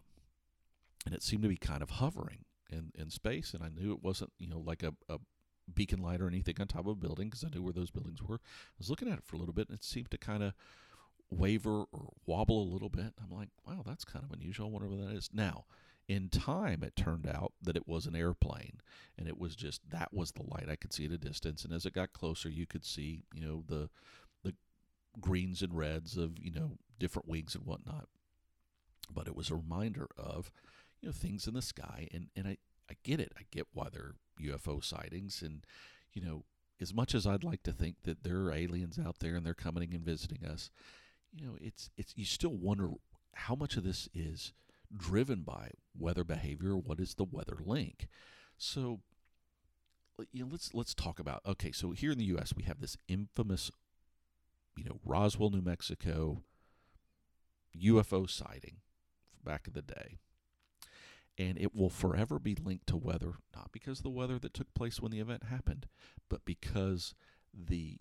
And 1.04 1.14
it 1.14 1.22
seemed 1.22 1.42
to 1.42 1.48
be 1.48 1.56
kind 1.56 1.82
of 1.82 1.90
hovering 1.90 2.44
in, 2.70 2.92
in 2.94 3.10
space. 3.10 3.54
And 3.54 3.62
I 3.62 3.68
knew 3.68 3.92
it 3.92 4.02
wasn't, 4.02 4.32
you 4.38 4.48
know, 4.48 4.62
like 4.64 4.82
a, 4.82 4.94
a 5.08 5.18
beacon 5.72 6.00
light 6.00 6.20
or 6.20 6.28
anything 6.28 6.56
on 6.60 6.66
top 6.66 6.82
of 6.82 6.88
a 6.88 6.94
building 6.94 7.28
because 7.28 7.44
I 7.44 7.48
knew 7.48 7.62
where 7.62 7.72
those 7.72 7.90
buildings 7.90 8.22
were. 8.22 8.36
I 8.36 8.78
was 8.78 8.90
looking 8.90 9.08
at 9.08 9.18
it 9.18 9.24
for 9.24 9.36
a 9.36 9.38
little 9.38 9.54
bit 9.54 9.68
and 9.68 9.76
it 9.76 9.84
seemed 9.84 10.10
to 10.10 10.18
kind 10.18 10.42
of 10.42 10.54
waver 11.30 11.84
or 11.92 12.12
wobble 12.26 12.62
a 12.62 12.72
little 12.72 12.88
bit. 12.88 13.12
I'm 13.22 13.36
like, 13.36 13.50
wow, 13.66 13.82
that's 13.84 14.04
kind 14.04 14.24
of 14.24 14.32
unusual. 14.32 14.70
whatever 14.70 14.96
that 14.96 15.14
is. 15.14 15.30
Now, 15.32 15.64
in 16.08 16.30
time, 16.30 16.82
it 16.82 16.96
turned 16.96 17.26
out 17.26 17.52
that 17.62 17.76
it 17.76 17.86
was 17.86 18.06
an 18.06 18.16
airplane, 18.16 18.80
and 19.18 19.28
it 19.28 19.38
was 19.38 19.54
just 19.54 19.90
that 19.90 20.12
was 20.12 20.32
the 20.32 20.42
light 20.42 20.68
I 20.70 20.76
could 20.76 20.92
see 20.92 21.04
at 21.04 21.12
a 21.12 21.18
distance. 21.18 21.64
And 21.64 21.72
as 21.72 21.84
it 21.84 21.92
got 21.92 22.12
closer, 22.12 22.48
you 22.48 22.66
could 22.66 22.84
see, 22.84 23.24
you 23.34 23.42
know, 23.42 23.62
the 23.66 23.90
the 24.42 24.54
greens 25.20 25.62
and 25.62 25.76
reds 25.76 26.16
of 26.16 26.38
you 26.38 26.50
know 26.50 26.78
different 26.98 27.28
wings 27.28 27.54
and 27.54 27.64
whatnot 27.64 28.08
but 29.10 29.26
it 29.26 29.36
was 29.36 29.50
a 29.50 29.56
reminder 29.56 30.08
of 30.16 30.50
you 31.00 31.08
know 31.08 31.12
things 31.12 31.46
in 31.46 31.54
the 31.54 31.62
sky 31.62 32.08
and 32.12 32.28
and 32.36 32.46
I 32.46 32.56
I 32.90 32.94
get 33.02 33.20
it 33.20 33.32
I 33.38 33.42
get 33.50 33.66
why 33.72 33.88
they're 33.92 34.14
UFO 34.40 34.82
sightings 34.82 35.42
and 35.42 35.64
you 36.12 36.22
know 36.22 36.44
as 36.80 36.94
much 36.94 37.14
as 37.14 37.26
I'd 37.26 37.44
like 37.44 37.62
to 37.64 37.72
think 37.72 37.96
that 38.04 38.22
there 38.22 38.42
are 38.42 38.52
aliens 38.52 38.98
out 38.98 39.18
there 39.18 39.34
and 39.34 39.44
they're 39.44 39.54
coming 39.54 39.94
and 39.94 40.04
visiting 40.04 40.44
us 40.44 40.70
you 41.32 41.46
know 41.46 41.56
it's 41.60 41.90
it's 41.96 42.14
you 42.16 42.24
still 42.24 42.54
wonder 42.54 42.90
how 43.34 43.54
much 43.54 43.76
of 43.76 43.84
this 43.84 44.08
is 44.14 44.52
driven 44.96 45.42
by 45.42 45.70
weather 45.96 46.24
behavior 46.24 46.76
what 46.76 47.00
is 47.00 47.14
the 47.14 47.24
weather 47.24 47.58
link 47.64 48.08
so 48.56 49.00
you 50.32 50.42
know 50.44 50.48
let's 50.50 50.72
let's 50.74 50.94
talk 50.94 51.18
about 51.18 51.42
okay 51.46 51.70
so 51.72 51.90
here 51.90 52.10
in 52.10 52.18
the 52.18 52.24
US 52.24 52.54
we 52.56 52.62
have 52.62 52.80
this 52.80 52.96
infamous 53.06 53.70
you 54.76 54.84
know 54.84 54.98
Roswell 55.04 55.50
New 55.50 55.60
Mexico 55.60 56.42
UFO 57.76 58.28
sighting 58.28 58.76
back 59.44 59.66
in 59.66 59.72
the 59.72 59.82
day. 59.82 60.18
And 61.38 61.56
it 61.58 61.74
will 61.74 61.90
forever 61.90 62.38
be 62.38 62.56
linked 62.56 62.88
to 62.88 62.96
weather, 62.96 63.34
not 63.54 63.70
because 63.70 64.00
the 64.00 64.10
weather 64.10 64.38
that 64.40 64.54
took 64.54 64.74
place 64.74 65.00
when 65.00 65.12
the 65.12 65.20
event 65.20 65.44
happened, 65.44 65.86
but 66.28 66.44
because 66.44 67.14
the 67.54 67.98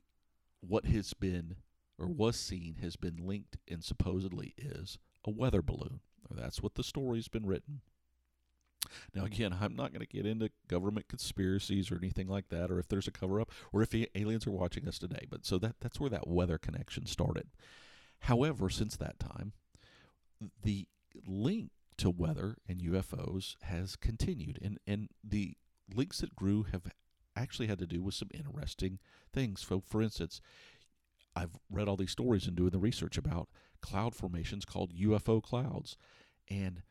what 0.62 0.86
has 0.86 1.14
been 1.14 1.58
or 2.00 2.08
was 2.08 2.36
seen 2.36 2.78
has 2.82 2.96
been 2.96 3.18
linked 3.18 3.58
and 3.68 3.84
supposedly 3.84 4.54
is 4.58 4.98
a 5.24 5.30
weather 5.30 5.62
balloon. 5.62 6.00
That's 6.32 6.62
what 6.62 6.76
the 6.76 6.84
story's 6.84 7.28
been 7.28 7.46
written. 7.46 7.82
Now, 9.14 9.26
again, 9.26 9.58
I'm 9.60 9.76
not 9.76 9.92
going 9.92 10.06
to 10.06 10.08
get 10.08 10.26
into 10.26 10.50
government 10.68 11.08
conspiracies 11.10 11.92
or 11.92 11.98
anything 11.98 12.28
like 12.28 12.50
that, 12.50 12.72
or 12.72 12.80
if 12.80 12.88
there's 12.88 13.08
a 13.08 13.12
cover 13.12 13.42
up, 13.42 13.52
or 13.74 13.82
if 13.82 13.94
aliens 14.16 14.48
are 14.48 14.52
watching 14.52 14.88
us 14.88 14.98
today. 14.98 15.26
But 15.30 15.46
so 15.46 15.58
that 15.60 15.76
that's 15.82 16.00
where 16.00 16.10
that 16.10 16.28
weather 16.28 16.58
connection 16.58 17.06
started. 17.06 17.48
However, 18.22 18.70
since 18.70 18.96
that 18.98 19.20
time, 19.20 19.54
the 20.64 20.88
link 21.26 21.72
to 21.98 22.10
weather 22.10 22.58
and 22.68 22.80
UFOs 22.80 23.56
has 23.64 23.96
continued. 23.96 24.60
And, 24.62 24.80
and 24.88 25.10
the 25.24 25.56
links 25.94 26.20
that 26.20 26.36
grew 26.36 26.64
have 26.72 26.84
actually 27.36 27.68
had 27.68 27.80
to 27.80 27.88
do 27.88 28.02
with 28.02 28.14
some 28.14 28.30
interesting 28.34 29.00
things. 29.34 29.66
So, 29.68 29.82
for 29.86 30.02
instance, 30.02 30.42
I've 31.36 31.58
read 31.70 31.88
all 31.88 31.98
these 31.98 32.12
stories 32.12 32.48
and 32.48 32.56
doing 32.56 32.72
the 32.72 32.80
research 32.80 33.18
about 33.18 33.50
cloud 33.82 34.16
formations 34.16 34.66
called 34.66 34.94
UFO 34.94 35.42
clouds. 35.42 35.98
And 36.50 36.82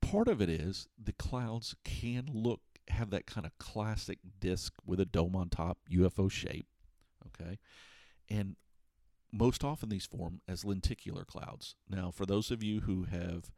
part 0.00 0.28
of 0.28 0.42
it 0.42 0.48
is 0.48 0.88
the 1.02 1.12
clouds 1.12 1.74
can 1.84 2.28
look 2.32 2.60
have 2.88 3.10
that 3.10 3.26
kind 3.26 3.46
of 3.46 3.56
classic 3.58 4.18
disk 4.40 4.74
with 4.84 5.00
a 5.00 5.06
dome 5.06 5.36
on 5.36 5.48
top 5.48 5.78
UFO 5.90 6.30
shape 6.30 6.66
okay 7.28 7.58
and 8.28 8.56
most 9.32 9.64
often 9.64 9.88
these 9.88 10.04
form 10.04 10.40
as 10.48 10.64
lenticular 10.64 11.24
clouds 11.24 11.76
now 11.88 12.10
for 12.10 12.26
those 12.26 12.50
of 12.50 12.62
you 12.62 12.80
who 12.80 13.04
have 13.04 13.50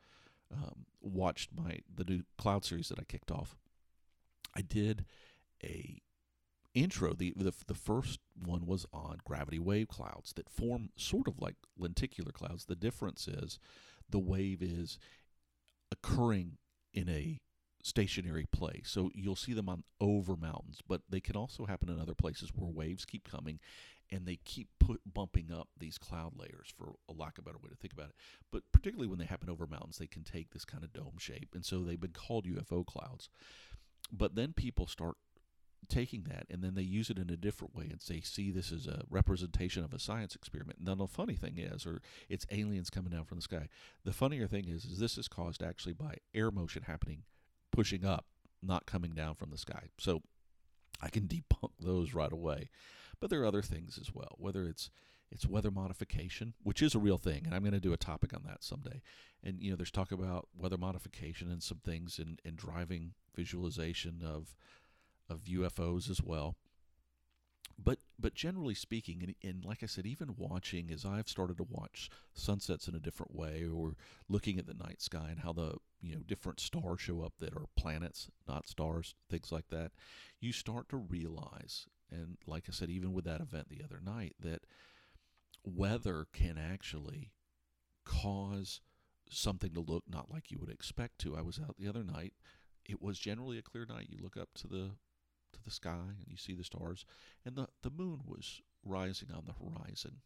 um, 0.52 0.84
watched 1.00 1.50
my 1.56 1.78
the 1.92 2.04
new 2.04 2.22
cloud 2.36 2.64
series 2.64 2.88
that 2.90 3.00
I 3.00 3.04
kicked 3.04 3.30
off 3.30 3.56
I 4.54 4.60
did 4.60 5.06
a 5.64 6.00
intro 6.74 7.12
the, 7.12 7.32
the 7.36 7.52
the 7.66 7.74
first 7.74 8.18
one 8.34 8.66
was 8.66 8.84
on 8.92 9.18
gravity 9.24 9.58
wave 9.58 9.88
clouds 9.88 10.32
that 10.34 10.50
form 10.50 10.90
sort 10.96 11.28
of 11.28 11.40
like 11.40 11.54
lenticular 11.78 12.32
clouds 12.32 12.64
the 12.64 12.74
difference 12.74 13.28
is 13.28 13.58
the 14.10 14.18
wave 14.18 14.60
is 14.60 14.98
occurring 15.92 16.58
in 16.92 17.08
a 17.08 17.40
stationary 17.84 18.46
place. 18.50 18.88
So 18.88 19.10
you'll 19.14 19.36
see 19.36 19.52
them 19.52 19.68
on 19.68 19.84
over 20.00 20.36
mountains, 20.36 20.80
but 20.88 21.02
they 21.08 21.20
can 21.20 21.36
also 21.36 21.66
happen 21.66 21.90
in 21.90 22.00
other 22.00 22.14
places 22.14 22.50
where 22.54 22.70
waves 22.70 23.04
keep 23.04 23.30
coming 23.30 23.60
and 24.10 24.26
they 24.26 24.38
keep 24.44 24.68
put 24.80 25.00
bumping 25.12 25.52
up 25.52 25.68
these 25.78 25.98
cloud 25.98 26.32
layers 26.36 26.72
for 26.74 26.94
a 27.08 27.12
lack 27.12 27.38
of 27.38 27.44
a 27.44 27.48
better 27.48 27.58
way 27.62 27.68
to 27.68 27.76
think 27.76 27.92
about 27.92 28.08
it. 28.08 28.14
But 28.50 28.62
particularly 28.72 29.08
when 29.08 29.18
they 29.18 29.26
happen 29.26 29.50
over 29.50 29.66
mountains, 29.66 29.98
they 29.98 30.06
can 30.06 30.24
take 30.24 30.50
this 30.50 30.64
kind 30.64 30.82
of 30.82 30.92
dome 30.92 31.18
shape. 31.18 31.50
And 31.54 31.64
so 31.64 31.82
they've 31.82 32.00
been 32.00 32.12
called 32.12 32.46
UFO 32.46 32.86
clouds. 32.86 33.28
But 34.10 34.34
then 34.34 34.52
people 34.54 34.86
start 34.86 35.16
taking 35.88 36.24
that 36.24 36.46
and 36.50 36.62
then 36.62 36.74
they 36.74 36.82
use 36.82 37.10
it 37.10 37.18
in 37.18 37.30
a 37.30 37.36
different 37.36 37.74
way 37.74 37.88
and 37.90 38.00
say, 38.00 38.20
see, 38.20 38.50
this 38.50 38.70
is 38.70 38.86
a 38.86 39.02
representation 39.08 39.84
of 39.84 39.92
a 39.92 39.98
science 39.98 40.34
experiment. 40.34 40.78
And 40.78 40.88
then 40.88 40.98
the 40.98 41.06
funny 41.06 41.34
thing 41.34 41.58
is, 41.58 41.86
or 41.86 42.00
it's 42.28 42.46
aliens 42.50 42.90
coming 42.90 43.12
down 43.12 43.24
from 43.24 43.38
the 43.38 43.42
sky. 43.42 43.68
The 44.04 44.12
funnier 44.12 44.46
thing 44.46 44.68
is, 44.68 44.84
is 44.84 44.98
this 44.98 45.18
is 45.18 45.28
caused 45.28 45.62
actually 45.62 45.94
by 45.94 46.16
air 46.34 46.50
motion 46.50 46.84
happening, 46.84 47.22
pushing 47.70 48.04
up, 48.04 48.26
not 48.62 48.86
coming 48.86 49.12
down 49.12 49.34
from 49.34 49.50
the 49.50 49.58
sky. 49.58 49.88
So 49.98 50.22
I 51.00 51.08
can 51.08 51.28
debunk 51.28 51.72
those 51.80 52.14
right 52.14 52.32
away. 52.32 52.70
But 53.20 53.30
there 53.30 53.42
are 53.42 53.46
other 53.46 53.62
things 53.62 53.98
as 54.00 54.14
well, 54.14 54.36
whether 54.38 54.64
it's 54.64 54.90
it's 55.30 55.46
weather 55.46 55.70
modification, 55.70 56.54
which 56.62 56.80
is 56.80 56.94
a 56.94 56.98
real 56.98 57.18
thing, 57.18 57.42
and 57.44 57.54
I'm 57.54 57.62
going 57.62 57.72
to 57.72 57.80
do 57.80 57.92
a 57.92 57.96
topic 57.96 58.32
on 58.32 58.42
that 58.46 58.62
someday. 58.62 59.02
And 59.42 59.60
you 59.60 59.70
know, 59.70 59.76
there's 59.76 59.90
talk 59.90 60.12
about 60.12 60.48
weather 60.56 60.76
modification 60.76 61.50
and 61.50 61.62
some 61.62 61.78
things 61.78 62.18
in, 62.18 62.38
in 62.44 62.54
driving 62.54 63.14
visualization 63.34 64.22
of 64.24 64.54
of 65.28 65.44
UFOs 65.44 66.10
as 66.10 66.22
well. 66.22 66.56
But 67.82 67.98
but 68.18 68.34
generally 68.34 68.74
speaking, 68.74 69.22
and, 69.22 69.34
and 69.42 69.64
like 69.64 69.82
I 69.82 69.86
said, 69.86 70.06
even 70.06 70.36
watching 70.36 70.90
as 70.92 71.04
I've 71.04 71.28
started 71.28 71.56
to 71.56 71.66
watch 71.68 72.08
sunsets 72.32 72.86
in 72.86 72.94
a 72.94 73.00
different 73.00 73.34
way, 73.34 73.64
or 73.66 73.96
looking 74.28 74.58
at 74.58 74.66
the 74.66 74.74
night 74.74 75.02
sky 75.02 75.28
and 75.30 75.40
how 75.40 75.52
the 75.52 75.76
you 76.00 76.14
know 76.14 76.22
different 76.24 76.60
stars 76.60 77.00
show 77.00 77.22
up 77.22 77.34
that 77.40 77.54
are 77.54 77.66
planets, 77.76 78.30
not 78.46 78.68
stars, 78.68 79.14
things 79.28 79.50
like 79.50 79.68
that, 79.70 79.90
you 80.40 80.52
start 80.52 80.88
to 80.90 80.96
realize, 80.96 81.86
and 82.10 82.36
like 82.46 82.64
I 82.68 82.72
said, 82.72 82.90
even 82.90 83.12
with 83.12 83.24
that 83.24 83.40
event 83.40 83.68
the 83.68 83.82
other 83.82 84.00
night, 84.04 84.34
that 84.38 84.62
weather 85.64 86.26
can 86.32 86.58
actually 86.58 87.32
cause 88.04 88.80
something 89.30 89.72
to 89.72 89.80
look 89.80 90.04
not 90.08 90.30
like 90.30 90.50
you 90.50 90.58
would 90.60 90.70
expect 90.70 91.18
to. 91.20 91.36
I 91.36 91.42
was 91.42 91.58
out 91.58 91.76
the 91.78 91.88
other 91.88 92.04
night. 92.04 92.34
It 92.86 93.02
was 93.02 93.18
generally 93.18 93.58
a 93.58 93.62
clear 93.62 93.86
night. 93.86 94.08
You 94.10 94.18
look 94.22 94.36
up 94.36 94.50
to 94.56 94.68
the 94.68 94.90
the 95.64 95.70
sky 95.70 96.14
and 96.18 96.28
you 96.28 96.36
see 96.36 96.54
the 96.54 96.64
stars, 96.64 97.04
and 97.44 97.56
the, 97.56 97.68
the 97.82 97.90
moon 97.90 98.20
was 98.26 98.60
rising 98.84 99.28
on 99.34 99.44
the 99.46 99.52
horizon. 99.52 100.18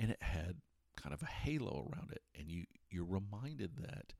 And 0.00 0.10
it 0.10 0.22
had 0.22 0.56
kind 0.96 1.12
of 1.12 1.22
a 1.22 1.26
halo 1.26 1.90
around 1.92 2.12
it, 2.12 2.22
and 2.38 2.48
you, 2.48 2.64
you're 2.90 3.04
reminded 3.04 3.76
that 3.78 4.14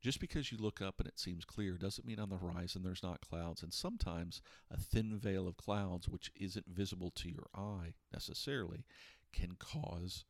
just 0.00 0.20
because 0.20 0.52
you 0.52 0.58
look 0.58 0.80
up 0.80 1.00
and 1.00 1.08
it 1.08 1.18
seems 1.18 1.44
clear 1.44 1.72
doesn't 1.72 2.06
mean 2.06 2.20
on 2.20 2.28
the 2.28 2.36
horizon 2.36 2.82
there's 2.82 3.02
not 3.02 3.20
clouds. 3.20 3.62
And 3.62 3.72
sometimes 3.72 4.40
a 4.70 4.76
thin 4.76 5.18
veil 5.18 5.48
of 5.48 5.56
clouds, 5.56 6.08
which 6.08 6.30
isn't 6.36 6.66
visible 6.68 7.10
to 7.16 7.28
your 7.28 7.46
eye 7.54 7.94
necessarily, 8.12 8.84
can 9.32 9.56
cause 9.58 10.24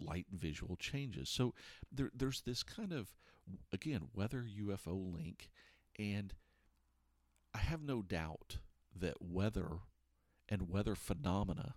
light 0.00 0.26
visual 0.32 0.76
changes. 0.76 1.28
So 1.28 1.54
there, 1.92 2.10
there's 2.14 2.40
this 2.40 2.62
kind 2.62 2.92
of, 2.92 3.12
again, 3.72 4.08
weather 4.14 4.44
UFO 4.44 5.14
link. 5.14 5.50
And 5.98 6.32
I 7.54 7.58
have 7.58 7.82
no 7.82 8.02
doubt 8.02 8.58
that 8.94 9.20
weather 9.20 9.68
and 10.48 10.68
weather 10.68 10.94
phenomena 10.94 11.74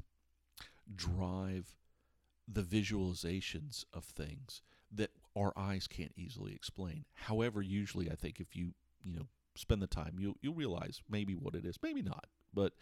drive 0.94 1.76
the 2.48 2.62
visualizations 2.62 3.86
of 3.94 4.04
things 4.04 4.62
that 4.92 5.12
our 5.36 5.54
eyes 5.56 5.88
can't 5.88 6.12
easily 6.16 6.54
explain. 6.54 7.06
However, 7.14 7.62
usually 7.62 8.12
I 8.12 8.16
think 8.16 8.40
if 8.40 8.56
you, 8.56 8.74
you 9.04 9.16
know, 9.16 9.28
spend 9.56 9.82
the 9.82 9.88
time, 9.88 10.16
you'll 10.18 10.38
you'll 10.42 10.54
realize 10.54 11.02
maybe 11.10 11.34
what 11.34 11.56
it 11.56 11.66
is, 11.66 11.78
maybe 11.82 12.02
not. 12.02 12.28
But 12.54 12.74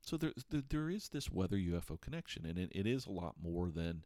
so 0.00 0.16
there 0.16 0.32
there 0.50 0.90
is 0.90 1.08
this 1.08 1.30
weather 1.30 1.56
UFO 1.56 2.00
connection, 2.00 2.46
and 2.46 2.58
it, 2.58 2.72
it 2.74 2.86
is 2.86 3.06
a 3.06 3.12
lot 3.12 3.34
more 3.40 3.70
than 3.70 4.04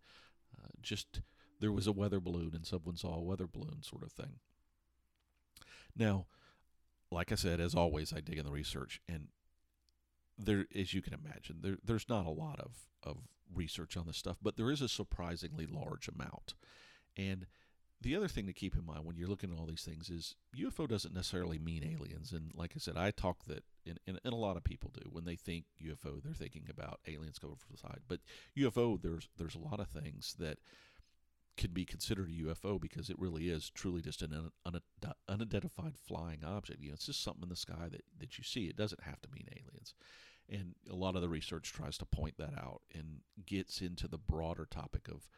uh, 0.59 0.69
just 0.83 1.21
there 1.61 1.73
was 1.73 1.87
a 1.87 1.93
weather 1.93 2.21
balloon 2.21 2.53
and 2.55 2.67
someone 2.67 2.97
saw 2.97 3.15
a 3.15 3.23
weather 3.23 3.47
balloon 3.47 3.83
sort 3.83 4.03
of 4.03 4.13
thing. 4.13 4.41
Now, 5.97 6.27
like 7.11 7.33
I 7.33 7.37
said, 7.37 7.61
as 7.61 7.75
always, 7.75 8.13
I 8.13 8.21
dig 8.21 8.39
in 8.39 8.45
the 8.45 8.53
research, 8.53 9.01
and 9.09 9.29
there, 10.39 10.67
as 10.75 10.95
you 10.95 11.03
can 11.03 11.15
imagine, 11.15 11.59
there 11.61 11.79
there's 11.85 12.09
not 12.09 12.27
a 12.27 12.31
lot 12.31 12.61
of 12.61 12.73
of 13.03 13.19
research 13.55 13.97
on 13.97 14.07
this 14.07 14.17
stuff, 14.17 14.37
but 14.43 14.57
there 14.57 14.71
is 14.71 14.81
a 14.81 14.89
surprisingly 14.89 15.67
large 15.67 16.09
amount. 16.09 16.55
And 17.17 17.47
the 18.01 18.17
other 18.17 18.29
thing 18.29 18.47
to 18.47 18.53
keep 18.53 18.75
in 18.75 18.85
mind 18.85 19.05
when 19.05 19.17
you're 19.17 19.29
looking 19.29 19.51
at 19.51 19.59
all 19.59 19.67
these 19.67 19.85
things 19.85 20.11
is 20.11 20.35
UFO 20.59 20.89
doesn't 20.89 21.15
necessarily 21.15 21.59
mean 21.59 21.85
aliens. 21.85 22.33
And 22.33 22.53
like 22.55 22.73
I 22.75 22.79
said, 22.79 22.97
I 22.97 23.11
talk 23.11 23.45
that, 23.47 23.65
and, 23.87 23.99
and, 24.07 24.21
and 24.25 24.33
a 24.33 24.37
lot 24.37 24.57
of 24.57 24.65
people 24.65 24.91
do 24.93 25.09
when 25.11 25.25
they 25.25 25.37
think 25.37 25.65
UFO, 25.83 26.23
they're 26.23 26.35
thinking 26.35 26.67
about 26.69 27.01
aliens 27.07 27.39
coming 27.39 27.57
from 27.57 27.69
the 27.71 27.79
side. 27.79 28.01
But 28.07 28.21
UFO, 28.59 29.01
there's 29.01 29.29
there's 29.39 29.55
a 29.55 29.59
lot 29.59 29.81
of 29.81 29.89
things 29.89 30.35
that 30.39 30.59
can 31.57 31.71
be 31.71 31.85
considered 31.85 32.29
a 32.29 32.43
UFO 32.45 32.81
because 32.81 33.11
it 33.11 33.19
really 33.19 33.49
is 33.49 33.71
truly 33.71 34.01
just 34.01 34.23
an 34.23 34.51
un- 34.67 34.81
unidentified 35.29 35.95
flying 35.97 36.45
object. 36.45 36.81
You 36.81 36.89
know, 36.89 36.95
it's 36.95 37.07
just 37.07 37.23
something 37.23 37.45
in 37.45 37.49
the 37.49 37.57
sky 37.57 37.89
that, 37.91 38.03
that 38.19 38.39
you 38.39 38.45
see. 38.45 38.65
It 38.65 38.77
doesn't 38.77 39.05
have 39.05 39.21
to 39.23 39.29
mean 39.31 39.47
aliens. 39.53 39.95
And 40.49 40.75
a 40.91 40.97
lot 40.97 41.17
of 41.17 41.23
the 41.23 41.29
research 41.29 41.73
tries 41.73 41.97
to 41.99 42.05
point 42.05 42.37
that 42.39 42.59
out 42.59 42.83
and 42.95 43.21
gets 43.47 43.81
into 43.81 44.09
the 44.09 44.19
broader 44.19 44.67
topic 44.69 45.09
of 45.09 45.29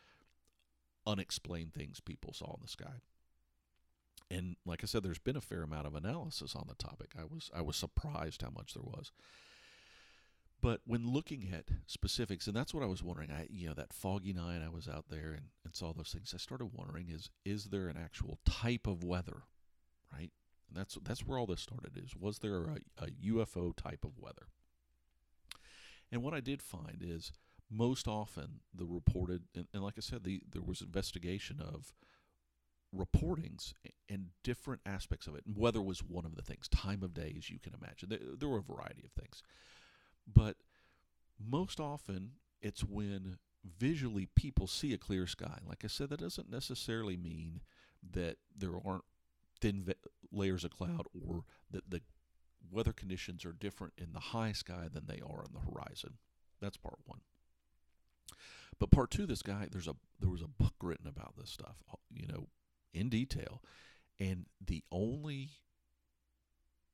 unexplained 1.06 1.74
things 1.74 2.00
people 2.00 2.32
saw 2.32 2.54
in 2.54 2.62
the 2.62 2.68
sky. 2.68 3.00
And 4.30 4.56
like 4.64 4.82
I 4.82 4.86
said, 4.86 5.02
there's 5.02 5.18
been 5.18 5.36
a 5.36 5.40
fair 5.40 5.62
amount 5.62 5.86
of 5.86 5.94
analysis 5.94 6.56
on 6.56 6.66
the 6.68 6.74
topic. 6.74 7.12
I 7.18 7.24
was 7.24 7.50
I 7.54 7.62
was 7.62 7.76
surprised 7.76 8.42
how 8.42 8.50
much 8.50 8.74
there 8.74 8.82
was. 8.82 9.12
But 10.62 10.80
when 10.84 11.12
looking 11.12 11.50
at 11.52 11.68
specifics, 11.86 12.46
and 12.46 12.56
that's 12.56 12.72
what 12.72 12.82
I 12.82 12.86
was 12.86 13.02
wondering, 13.02 13.30
I 13.30 13.46
you 13.50 13.68
know 13.68 13.74
that 13.74 13.92
foggy 13.92 14.32
night 14.32 14.62
I 14.64 14.68
was 14.68 14.88
out 14.88 15.06
there 15.10 15.32
and, 15.32 15.48
and 15.64 15.74
saw 15.74 15.92
those 15.92 16.10
things. 16.12 16.32
I 16.34 16.38
started 16.38 16.70
wondering 16.72 17.08
is 17.10 17.30
is 17.44 17.66
there 17.66 17.88
an 17.88 17.96
actual 17.96 18.38
type 18.44 18.86
of 18.86 19.04
weather, 19.04 19.42
right? 20.12 20.30
And 20.68 20.76
that's 20.76 20.98
that's 21.02 21.26
where 21.26 21.38
all 21.38 21.46
this 21.46 21.60
started. 21.60 21.96
Is 21.96 22.16
was 22.16 22.38
there 22.38 22.64
a, 22.64 22.78
a 22.98 23.06
UFO 23.26 23.76
type 23.76 24.04
of 24.04 24.18
weather? 24.18 24.48
And 26.10 26.22
what 26.22 26.34
I 26.34 26.40
did 26.40 26.62
find 26.62 27.02
is 27.02 27.32
most 27.70 28.06
often 28.06 28.60
the 28.74 28.86
reported, 28.86 29.42
and, 29.54 29.66
and 29.74 29.82
like 29.82 29.94
I 29.96 30.00
said, 30.00 30.24
the, 30.24 30.40
there 30.50 30.62
was 30.62 30.80
investigation 30.80 31.60
of 31.60 31.92
reportings 32.94 33.72
and 34.08 34.28
different 34.42 34.82
aspects 34.86 35.26
of 35.26 35.34
it. 35.34 35.44
And 35.46 35.56
weather 35.56 35.82
was 35.82 36.00
one 36.00 36.24
of 36.24 36.36
the 36.36 36.42
things. 36.42 36.68
Time 36.68 37.02
of 37.02 37.14
day, 37.14 37.34
as 37.36 37.50
you 37.50 37.58
can 37.58 37.74
imagine, 37.74 38.08
there, 38.08 38.18
there 38.38 38.48
were 38.48 38.58
a 38.58 38.62
variety 38.62 39.04
of 39.04 39.12
things. 39.12 39.42
But 40.26 40.56
most 41.38 41.80
often, 41.80 42.32
it's 42.60 42.82
when 42.82 43.38
visually 43.78 44.26
people 44.34 44.66
see 44.66 44.92
a 44.92 44.98
clear 44.98 45.26
sky. 45.26 45.58
Like 45.66 45.84
I 45.84 45.88
said, 45.88 46.10
that 46.10 46.20
doesn't 46.20 46.50
necessarily 46.50 47.16
mean 47.16 47.60
that 48.12 48.36
there 48.56 48.74
aren't 48.84 49.04
thin 49.60 49.82
ve- 49.82 49.94
layers 50.30 50.64
of 50.64 50.70
cloud 50.70 51.06
or 51.14 51.44
that 51.70 51.90
the 51.90 52.02
weather 52.70 52.92
conditions 52.92 53.44
are 53.44 53.52
different 53.52 53.94
in 53.98 54.12
the 54.12 54.20
high 54.20 54.52
sky 54.52 54.88
than 54.92 55.06
they 55.06 55.20
are 55.20 55.44
on 55.44 55.52
the 55.52 55.60
horizon. 55.60 56.14
That's 56.60 56.76
part 56.76 56.98
one. 57.04 57.20
But 58.78 58.90
part 58.90 59.10
two, 59.10 59.26
this 59.26 59.42
guy, 59.42 59.68
there's 59.70 59.88
a 59.88 59.96
there 60.20 60.30
was 60.30 60.42
a 60.42 60.48
book 60.48 60.74
written 60.82 61.06
about 61.06 61.34
this 61.38 61.50
stuff, 61.50 61.82
uh, 61.90 61.96
you 62.10 62.26
know, 62.26 62.48
in 62.92 63.08
detail, 63.08 63.62
and 64.18 64.46
the 64.64 64.82
only 64.90 65.50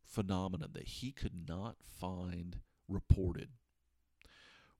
phenomenon 0.04 0.70
that 0.74 0.86
he 0.86 1.10
could 1.10 1.48
not 1.48 1.76
find 1.82 2.58
reported 2.88 3.48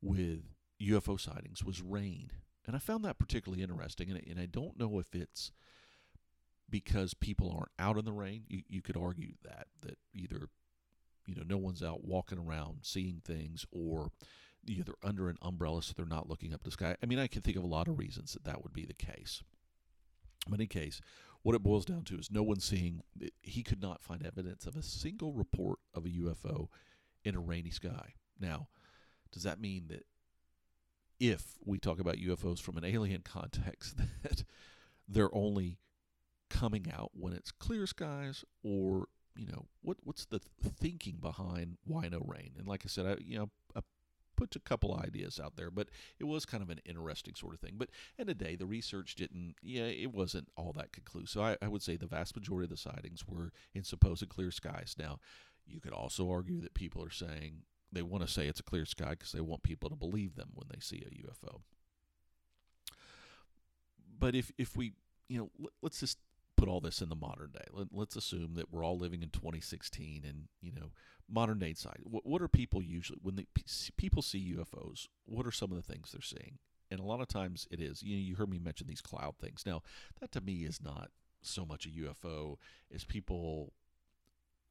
with 0.00 0.40
UFO 0.80 1.18
sightings 1.18 1.64
was 1.64 1.80
rain. 1.82 2.30
And 2.66 2.76
I 2.76 2.78
found 2.78 3.04
that 3.04 3.18
particularly 3.18 3.62
interesting. 3.62 4.11
And, 4.11 4.21
and 4.26 4.40
I 4.40 4.47
don't 4.47 4.78
know 4.78 4.99
if 4.99 5.14
it's 5.14 5.52
because 6.71 7.14
people 7.14 7.50
aren't 7.50 7.71
out 7.78 7.99
in 7.99 8.04
the 8.04 8.12
rain. 8.12 8.44
You, 8.49 8.62
you 8.68 8.82
could 8.82 8.97
argue 8.97 9.35
that 9.44 9.66
that 9.82 9.99
either 10.14 10.49
you 11.26 11.35
know 11.35 11.42
no 11.47 11.59
one's 11.59 11.82
out 11.82 12.04
walking 12.04 12.38
around 12.38 12.78
seeing 12.82 13.21
things 13.25 13.66
or 13.71 14.11
they're 14.64 14.94
under 15.02 15.28
an 15.28 15.38
umbrella 15.42 15.82
so 15.82 15.92
they're 15.97 16.06
not 16.06 16.28
looking 16.28 16.54
up 16.54 16.62
the 16.62 16.71
sky. 16.71 16.97
I 17.02 17.06
mean, 17.06 17.18
I 17.18 17.26
can 17.26 17.42
think 17.42 17.56
of 17.56 17.64
a 17.64 17.68
lot 17.68 17.88
of 17.88 17.99
reasons 17.99 18.32
that 18.32 18.44
that 18.44 18.62
would 18.62 18.73
be 18.73 18.85
the 18.85 18.94
case. 18.94 19.42
In 20.47 20.54
any 20.54 20.66
case, 20.66 21.00
what 21.42 21.54
it 21.54 21.62
boils 21.62 21.85
down 21.85 22.04
to 22.04 22.18
is 22.18 22.30
no 22.30 22.42
one 22.42 22.61
seeing. 22.61 23.02
He 23.42 23.62
could 23.62 23.82
not 23.82 24.02
find 24.02 24.25
evidence 24.25 24.66
of 24.66 24.76
a 24.76 24.82
single 24.82 25.32
report 25.32 25.80
of 25.94 26.06
a 26.06 26.11
UFO 26.11 26.68
in 27.25 27.35
a 27.35 27.41
rainy 27.41 27.71
sky. 27.71 28.14
Now, 28.38 28.69
does 29.33 29.45
that 29.45 29.61
mean 29.61 29.87
that 29.88 30.05
if 31.21 31.57
we 31.64 31.79
talk 31.79 32.00
about 32.00 32.17
UFOs 32.17 32.61
from 32.61 32.76
an 32.76 32.85
alien 32.85 33.23
context, 33.25 33.97
that 34.23 34.45
they're 35.09 35.35
only 35.35 35.79
coming 36.50 36.87
out 36.93 37.11
when 37.14 37.33
it's 37.33 37.50
clear 37.50 37.87
skies, 37.87 38.45
or 38.62 39.09
you 39.35 39.47
know, 39.47 39.67
what 39.81 39.99
what's 40.02 40.26
the 40.26 40.41
thinking 40.79 41.17
behind 41.21 41.79
why 41.85 42.09
no 42.09 42.23
rain? 42.26 42.52
And 42.59 42.67
like 42.67 42.83
I 42.85 42.88
said, 42.88 43.07
I 43.07 43.17
you 43.23 43.38
know, 43.38 43.50
I 43.75 43.81
put 44.37 44.57
a 44.57 44.61
couple 44.61 44.95
ideas 44.95 45.38
out 45.43 45.57
there, 45.57 45.71
but 45.71 45.88
it 46.19 46.25
was 46.25 46.45
kind 46.45 46.62
of 46.62 46.71
an 46.71 46.81
interesting 46.85 47.35
sort 47.35 47.55
of 47.55 47.61
thing. 47.61 47.75
But 47.76 47.91
in 48.19 48.26
the 48.26 48.35
day, 48.35 48.57
the 48.57 48.67
research 48.67 49.14
didn't, 49.14 49.55
yeah, 49.62 49.85
it 49.85 50.12
wasn't 50.12 50.49
all 50.57 50.73
that 50.73 50.93
conclusive. 50.93 51.41
I, 51.41 51.57
I 51.62 51.69
would 51.69 51.83
say 51.83 51.97
the 51.97 52.07
vast 52.07 52.35
majority 52.35 52.64
of 52.64 52.71
the 52.71 52.76
sightings 52.76 53.26
were 53.26 53.52
in 53.75 53.85
supposed 53.85 54.29
clear 54.29 54.50
skies. 54.50 54.97
Now, 54.99 55.19
you 55.66 55.81
could 55.81 55.92
also 55.92 56.31
argue 56.31 56.61
that 56.61 56.75
people 56.75 57.02
are 57.02 57.11
saying 57.11 57.62
they 57.92 58.02
want 58.02 58.26
to 58.26 58.33
say 58.33 58.47
it's 58.47 58.61
a 58.61 58.64
clear 58.64 58.87
sky 58.87 59.11
because 59.11 59.33
they 59.33 59.40
want 59.40 59.62
people 59.62 59.90
to 59.90 59.97
believe 59.97 60.35
them 60.35 60.50
when 60.54 60.66
they 60.71 60.81
see 60.81 61.04
a 61.07 61.26
UFO. 61.26 61.61
But 64.19 64.35
if 64.35 64.52
if 64.57 64.76
we, 64.76 64.92
you 65.28 65.38
know, 65.38 65.50
let, 65.59 65.73
let's 65.83 66.00
just 66.00 66.19
put 66.62 66.69
all 66.69 66.81
this 66.81 67.02
in 67.02 67.09
the 67.09 67.16
modern 67.16 67.50
day. 67.50 67.64
Let, 67.73 68.09
us 68.09 68.14
assume 68.14 68.54
that 68.54 68.73
we're 68.73 68.85
all 68.85 68.97
living 68.97 69.25
in 69.25 69.31
2016 69.31 70.23
and, 70.25 70.45
you 70.61 70.71
know, 70.71 70.92
modern 71.28 71.59
day 71.59 71.75
side. 71.75 71.99
What, 72.04 72.25
what 72.25 72.40
are 72.40 72.47
people 72.47 72.81
usually, 72.81 73.19
when 73.21 73.35
they, 73.35 73.47
people 73.97 74.23
see 74.23 74.54
UFOs, 74.57 75.09
what 75.25 75.45
are 75.45 75.50
some 75.50 75.73
of 75.73 75.76
the 75.76 75.83
things 75.83 76.12
they're 76.12 76.21
seeing? 76.23 76.59
And 76.88 77.00
a 77.00 77.04
lot 77.04 77.21
of 77.21 77.26
times 77.26 77.66
it 77.73 77.81
is, 77.81 78.04
you 78.04 78.14
know, 78.14 78.23
you 78.23 78.37
heard 78.37 78.49
me 78.49 78.61
mention 78.61 78.87
these 78.87 79.00
cloud 79.00 79.35
things. 79.40 79.64
Now, 79.66 79.83
that 80.21 80.31
to 80.33 80.40
me 80.40 80.62
is 80.62 80.81
not 80.81 81.11
so 81.40 81.66
much 81.66 81.85
a 81.85 81.88
UFO 81.88 82.59
as 82.95 83.02
people 83.02 83.73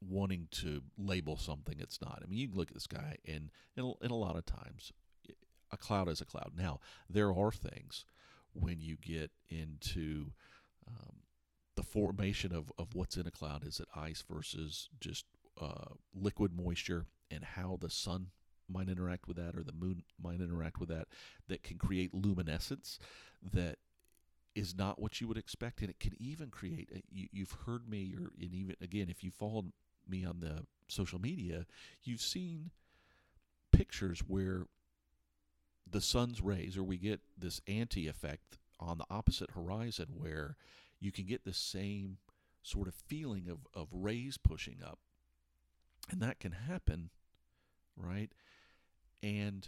wanting 0.02 0.48
to 0.52 0.82
label 0.98 1.38
something 1.38 1.76
it's 1.80 2.02
not. 2.02 2.22
I 2.24 2.28
mean, 2.28 2.40
you 2.40 2.48
can 2.48 2.58
look 2.58 2.70
at 2.70 2.76
the 2.76 2.82
sky, 2.82 3.18
and, 3.28 3.50
and, 3.78 3.94
and 4.02 4.12
a 4.12 4.16
lot 4.16 4.36
of 4.36 4.46
times, 4.46 4.92
a 5.72 5.78
cloud 5.78 6.10
is 6.10 6.22
a 6.22 6.26
cloud. 6.26 6.52
Now, 6.58 6.80
there 7.10 7.34
are 7.34 7.52
things 7.52 8.06
when 8.54 8.82
you 8.82 8.98
get 8.98 9.32
into 9.50 10.32
um, 10.88 11.22
the 11.76 11.84
formation 11.84 12.54
of, 12.54 12.72
of 12.78 12.94
what's 12.94 13.18
in 13.18 13.28
a 13.28 13.32
cloud 13.32 13.66
is 13.66 13.80
it 13.80 13.88
ice 13.96 14.24
versus 14.30 14.90
just 15.00 15.26
uh, 15.60 15.94
liquid 16.14 16.52
moisture 16.54 17.06
and 17.30 17.44
how 17.44 17.78
the 17.80 17.90
sun 17.90 18.28
might 18.70 18.90
interact 18.90 19.28
with 19.28 19.38
that 19.38 19.56
or 19.56 19.64
the 19.64 19.74
moon 19.74 20.04
might 20.22 20.42
interact 20.42 20.80
with 20.80 20.90
that 20.90 21.08
that 21.48 21.64
can 21.64 21.78
create 21.78 22.14
luminescence 22.14 23.00
that 23.54 23.78
is 24.56 24.76
not 24.76 25.02
what 25.02 25.20
you 25.20 25.28
would 25.28 25.38
expect 25.38 25.82
and 25.82 25.90
it 25.90 26.00
can 26.00 26.14
even 26.20 26.50
create 26.50 26.90
a, 26.94 27.02
you, 27.10 27.28
you've 27.32 27.56
heard 27.66 27.88
me 27.90 28.14
or 28.18 28.32
and 28.40 28.54
even 28.54 28.76
again 28.82 29.08
if 29.10 29.24
you 29.24 29.32
followed 29.32 29.72
me 30.08 30.26
on 30.26 30.40
the 30.40 30.66
social 30.88 31.20
media 31.20 31.66
you've 32.04 32.22
seen 32.22 32.72
pictures 33.72 34.22
where 34.28 34.66
the 35.90 36.02
sun's 36.02 36.42
rays 36.42 36.78
or 36.78 36.84
we 36.84 36.98
get 36.98 37.22
this 37.38 37.62
anti 37.68 38.08
effect 38.08 38.58
on 38.80 38.98
the 38.98 39.06
opposite 39.10 39.52
horizon 39.52 40.08
where 40.18 40.56
you 41.00 41.12
can 41.12 41.26
get 41.26 41.44
the 41.44 41.54
same 41.54 42.18
sort 42.64 42.88
of 42.88 42.94
feeling 42.94 43.48
of, 43.50 43.60
of 43.74 43.88
rays 43.92 44.38
pushing 44.38 44.78
up. 44.86 45.00
And 46.10 46.22
that 46.22 46.40
can 46.40 46.52
happen, 46.52 47.10
right? 47.96 48.32
And 49.24 49.68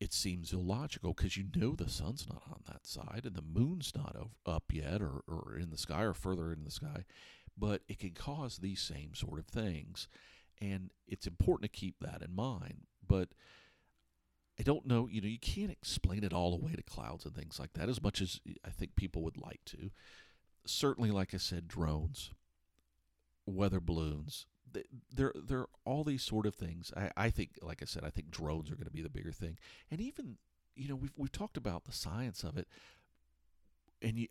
it 0.00 0.12
seems 0.12 0.52
illogical 0.52 1.14
because 1.14 1.36
you 1.36 1.44
know 1.54 1.74
the 1.74 1.88
sun's 1.88 2.26
not 2.28 2.42
on 2.48 2.60
that 2.66 2.86
side 2.86 3.22
and 3.24 3.34
the 3.34 3.42
moon's 3.42 3.92
not 3.96 4.16
up 4.44 4.64
yet 4.72 5.00
or, 5.00 5.22
or 5.26 5.56
in 5.58 5.70
the 5.70 5.78
sky 5.78 6.02
or 6.02 6.14
further 6.14 6.52
in 6.52 6.64
the 6.64 6.70
sky. 6.70 7.04
But 7.58 7.82
it 7.88 7.98
can 7.98 8.10
cause 8.12 8.58
these 8.58 8.80
same 8.80 9.14
sort 9.14 9.38
of 9.38 9.46
things. 9.46 10.08
And 10.60 10.90
it's 11.06 11.26
important 11.26 11.72
to 11.72 11.78
keep 11.78 11.96
that 12.00 12.22
in 12.22 12.34
mind. 12.34 12.82
But 13.06 13.28
I 14.58 14.62
don't 14.62 14.86
know, 14.86 15.06
you 15.10 15.20
know, 15.20 15.28
you 15.28 15.38
can't 15.38 15.70
explain 15.70 16.24
it 16.24 16.32
all 16.32 16.54
away 16.54 16.72
to 16.74 16.82
clouds 16.82 17.24
and 17.24 17.34
things 17.34 17.58
like 17.60 17.74
that 17.74 17.88
as 17.88 18.02
much 18.02 18.20
as 18.20 18.40
I 18.64 18.70
think 18.70 18.96
people 18.96 19.22
would 19.22 19.36
like 19.36 19.60
to 19.66 19.90
certainly, 20.66 21.10
like 21.10 21.32
I 21.34 21.38
said, 21.38 21.68
drones, 21.68 22.32
weather 23.46 23.80
balloons. 23.80 24.46
There, 25.12 25.32
there 25.34 25.60
are 25.60 25.68
all 25.84 26.04
these 26.04 26.22
sort 26.22 26.46
of 26.46 26.54
things. 26.54 26.92
I, 26.96 27.10
I 27.16 27.30
think, 27.30 27.58
like 27.62 27.80
I 27.82 27.86
said, 27.86 28.04
I 28.04 28.10
think 28.10 28.30
drones 28.30 28.70
are 28.70 28.74
going 28.74 28.86
to 28.86 28.92
be 28.92 29.02
the 29.02 29.08
bigger 29.08 29.32
thing. 29.32 29.58
And 29.90 30.00
even, 30.00 30.36
you 30.74 30.88
know, 30.88 30.96
we've 30.96 31.12
we've 31.16 31.32
talked 31.32 31.56
about 31.56 31.84
the 31.84 31.92
science 31.92 32.44
of 32.44 32.58
it, 32.58 32.68
and 34.02 34.18
you 34.18 34.28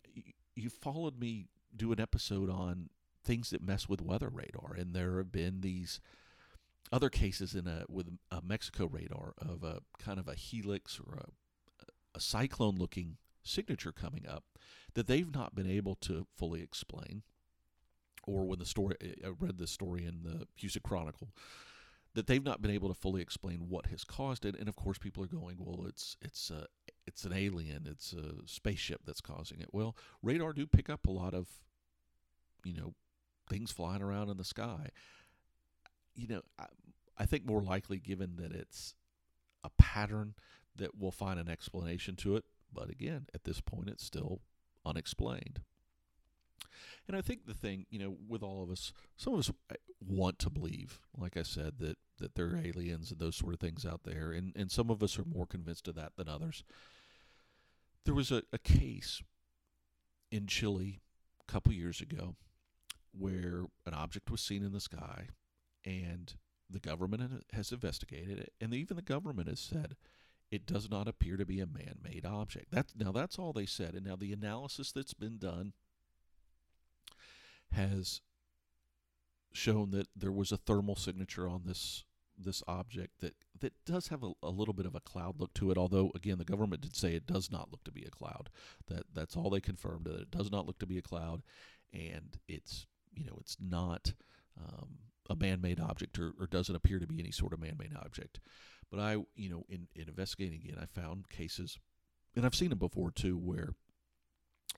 you 0.56 0.70
followed 0.70 1.20
me 1.20 1.48
do 1.76 1.92
an 1.92 2.00
episode 2.00 2.50
on 2.50 2.90
things 3.26 3.50
that 3.50 3.62
mess 3.62 3.90
with 3.90 4.02
weather 4.02 4.30
radar, 4.30 4.74
and 4.78 4.94
there 4.94 5.18
have 5.18 5.32
been 5.32 5.62
these 5.62 6.00
other 6.92 7.10
cases 7.10 7.56
in 7.56 7.68
a 7.68 7.84
with 7.90 8.08
a 8.32 8.42
Mexico 8.42 8.86
radar 8.86 9.34
of 9.38 9.64
a 9.64 9.80
kind 9.98 10.20
of 10.20 10.28
a 10.28 10.36
helix 10.36 11.00
or 11.00 11.18
a, 11.18 11.26
a 12.16 12.20
cyclone 12.20 12.76
looking 12.78 13.18
signature 13.44 13.92
coming 13.92 14.26
up 14.28 14.44
that 14.94 15.08
they've 15.08 15.34
not 15.34 15.56
been 15.56 15.70
able 15.70 15.96
to 15.96 16.28
fully 16.38 16.62
explain. 16.62 17.24
Or 18.28 18.46
when 18.46 18.58
the 18.58 18.66
story, 18.66 18.96
I 19.24 19.30
read 19.40 19.60
this 19.60 19.70
story 19.70 20.04
in 20.04 20.24
the 20.24 20.48
Houston 20.56 20.82
Chronicle, 20.84 21.30
that 22.16 22.26
they've 22.26 22.44
not 22.44 22.60
been 22.60 22.72
able 22.72 22.88
to 22.88 22.96
fully 22.96 23.22
explain 23.22 23.68
what 23.70 23.88
has 23.88 24.04
caused 24.04 24.46
it. 24.46 24.56
And 24.58 24.68
of 24.68 24.76
course, 24.76 24.98
people 24.98 25.24
are 25.24 25.28
going, 25.28 25.58
well, 25.60 25.86
it's 25.88 26.18
it's 26.22 26.50
a 26.50 26.66
it's 27.06 27.24
an 27.24 27.34
alien, 27.34 27.88
it's 27.88 28.14
a 28.14 28.48
spaceship 28.48 29.02
that's 29.06 29.22
causing 29.22 29.60
it. 29.60 29.70
Well, 29.72 29.96
radar 30.24 30.54
do 30.54 30.66
pick 30.66 30.90
up 30.90 31.06
a 31.06 31.12
lot 31.12 31.36
of, 31.36 31.48
you 32.64 32.74
know, 32.74 32.94
things 33.48 33.72
flying 33.72 34.02
around 34.02 34.30
in 34.30 34.38
the 34.38 34.44
sky. 34.44 34.90
You 36.16 36.28
know, 36.28 36.42
I, 36.58 36.66
I 37.18 37.26
think 37.26 37.46
more 37.46 37.62
likely, 37.62 38.00
given 38.00 38.36
that 38.38 38.52
it's 38.52 38.96
a 39.64 39.70
pattern, 39.78 40.36
that 40.76 40.98
we'll 40.98 41.12
find 41.12 41.40
an 41.40 41.50
explanation 41.50 42.16
to 42.18 42.36
it. 42.36 42.46
But 42.74 42.90
again, 42.90 43.28
at 43.34 43.44
this 43.44 43.62
point, 43.62 43.90
it's 43.90 44.04
still 44.04 44.42
unexplained. 44.86 45.62
And 47.08 47.16
I 47.16 47.22
think 47.22 47.46
the 47.46 47.54
thing, 47.54 47.86
you 47.90 48.00
know, 48.00 48.16
with 48.28 48.44
all 48.44 48.64
of 48.64 48.70
us, 48.70 48.92
some 49.16 49.34
of 49.34 49.40
us 49.40 49.52
uh, 49.72 49.76
want 50.06 50.40
to 50.40 50.50
believe, 50.50 51.00
like 51.18 51.38
I 51.38 51.44
said, 51.44 51.74
that 51.80 51.98
that 52.18 52.36
there 52.36 52.48
are 52.48 52.58
aliens 52.58 53.12
and 53.12 53.20
those 53.20 53.36
sort 53.36 53.54
of 53.54 53.60
things 53.60 53.86
out 53.86 54.02
there, 54.04 54.32
and 54.32 54.54
and 54.56 54.72
some 54.72 54.90
of 54.90 55.04
us 55.04 55.18
are 55.20 55.26
more 55.26 55.46
convinced 55.46 55.88
of 55.88 55.96
that 55.96 56.14
than 56.18 56.28
others. 56.28 56.64
There 58.06 58.16
was 58.16 58.32
a, 58.32 58.44
a 58.52 58.58
case 58.58 59.22
in 60.32 60.48
Chile 60.48 61.02
a 61.48 61.52
couple 61.52 61.74
years 61.74 62.02
ago 62.02 62.36
where 63.18 63.66
an 63.86 63.94
object 63.94 64.30
was 64.30 64.42
seen 64.42 64.64
in 64.64 64.72
the 64.72 64.80
sky, 64.80 65.30
and 65.86 66.34
the 66.70 66.80
government 66.80 67.44
has 67.54 67.72
investigated 67.72 68.40
it, 68.40 68.54
and 68.60 68.74
even 68.74 68.96
the 68.96 69.04
government 69.04 69.48
has 69.48 69.60
said 69.60 69.96
it 70.52 70.66
does 70.66 70.90
not 70.90 71.08
appear 71.08 71.38
to 71.38 71.46
be 71.46 71.60
a 71.60 71.66
man-made 71.66 72.26
object. 72.26 72.68
That's 72.72 72.94
now 72.96 73.12
that's 73.12 73.40
all 73.40 73.54
they 73.54 73.66
said. 73.66 73.94
And 73.94 74.06
now 74.06 74.16
the 74.16 74.34
analysis 74.34 74.92
that's 74.92 75.14
been 75.14 75.38
done 75.38 75.74
has 77.72 78.22
shown 79.54 79.92
that 79.92 80.08
there 80.16 80.32
was 80.32 80.52
a 80.52 80.58
thermal 80.58 80.96
signature 80.96 81.48
on 81.48 81.64
this 81.66 82.04
this 82.38 82.62
object 82.68 83.22
that 83.22 83.34
that 83.60 83.74
does 83.86 84.10
have 84.10 84.22
a, 84.22 84.34
a, 84.44 84.50
little 84.50 84.74
bit 84.74 84.86
of 84.86 84.96
a 84.96 85.00
cloud 85.00 85.40
look 85.40 85.54
to 85.54 85.72
it. 85.72 85.78
Although 85.78 86.12
again, 86.14 86.38
the 86.38 86.46
government 86.46 86.82
did 86.82 86.96
say 86.96 87.16
it 87.16 87.26
does 87.26 87.52
not 87.52 87.72
look 87.72 87.84
to 87.86 87.92
be 87.92 88.04
a 88.04 88.10
cloud. 88.10 88.50
That 88.88 89.04
that's 89.14 89.36
all 89.36 89.50
they 89.50 89.62
confirmed 89.62 90.06
that 90.06 90.20
it 90.20 90.32
does 90.32 90.52
not 90.52 90.66
look 90.66 90.80
to 90.80 90.86
be 90.86 90.98
a 90.98 91.02
cloud, 91.02 91.42
and 91.94 92.38
it's 92.48 92.88
you 93.16 93.26
know 93.26 93.38
it's 93.40 93.58
not 93.60 94.14
um, 94.60 94.98
a 95.30 95.36
man-made 95.36 95.80
object 95.80 96.20
or, 96.20 96.34
or 96.40 96.48
doesn't 96.48 96.76
appear 96.76 97.00
to 97.00 97.08
be 97.08 97.20
any 97.20 97.32
sort 97.32 97.54
of 97.54 97.60
man-made 97.60 97.96
object. 97.96 98.40
But 98.92 99.00
I, 99.00 99.18
you 99.36 99.50
know, 99.50 99.66
in, 99.68 99.88
in 99.96 100.08
investigating 100.08 100.62
again, 100.64 100.78
I 100.82 100.86
found 100.86 101.30
cases, 101.30 101.80
and 102.36 102.46
I've 102.46 102.56
seen 102.56 102.70
them 102.70 102.80
before 102.80 103.12
too, 103.12 103.38
where 103.38 103.74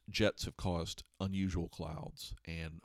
jets 0.10 0.45
have 0.45 0.56
caused 0.56 1.04
unusual 1.19 1.67
clouds 1.67 2.34
and 2.45 2.80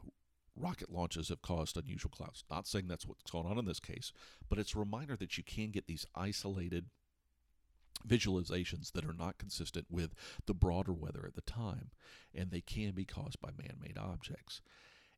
rocket 0.57 0.91
launches 0.91 1.29
have 1.29 1.41
caused 1.43 1.77
unusual 1.77 2.11
clouds. 2.11 2.45
Not 2.51 2.67
saying 2.67 2.89
that's 2.89 3.07
what's 3.07 3.31
going 3.31 3.47
on 3.47 3.59
in 3.59 3.65
this 3.65 3.81
case, 3.81 4.13
but 4.49 4.59
it's 4.59 4.75
a 4.75 4.79
reminder 4.79 5.17
that 5.17 5.39
you 5.39 5.45
can 5.45 5.71
get 5.71 5.87
these 5.87 6.07
isolated 6.15 6.87
visualizations 8.07 8.93
that 8.93 9.05
are 9.05 9.15
not 9.15 9.39
consistent 9.39 9.87
with 9.89 10.15
the 10.47 10.55
broader 10.55 10.93
weather 10.93 11.25
at 11.27 11.35
the 11.35 11.41
time, 11.43 11.91
and 12.35 12.51
they 12.51 12.61
can 12.61 12.93
be 12.93 13.05
caused 13.05 13.41
by 13.41 13.51
man-made 13.57 13.97
objects. 13.97 14.61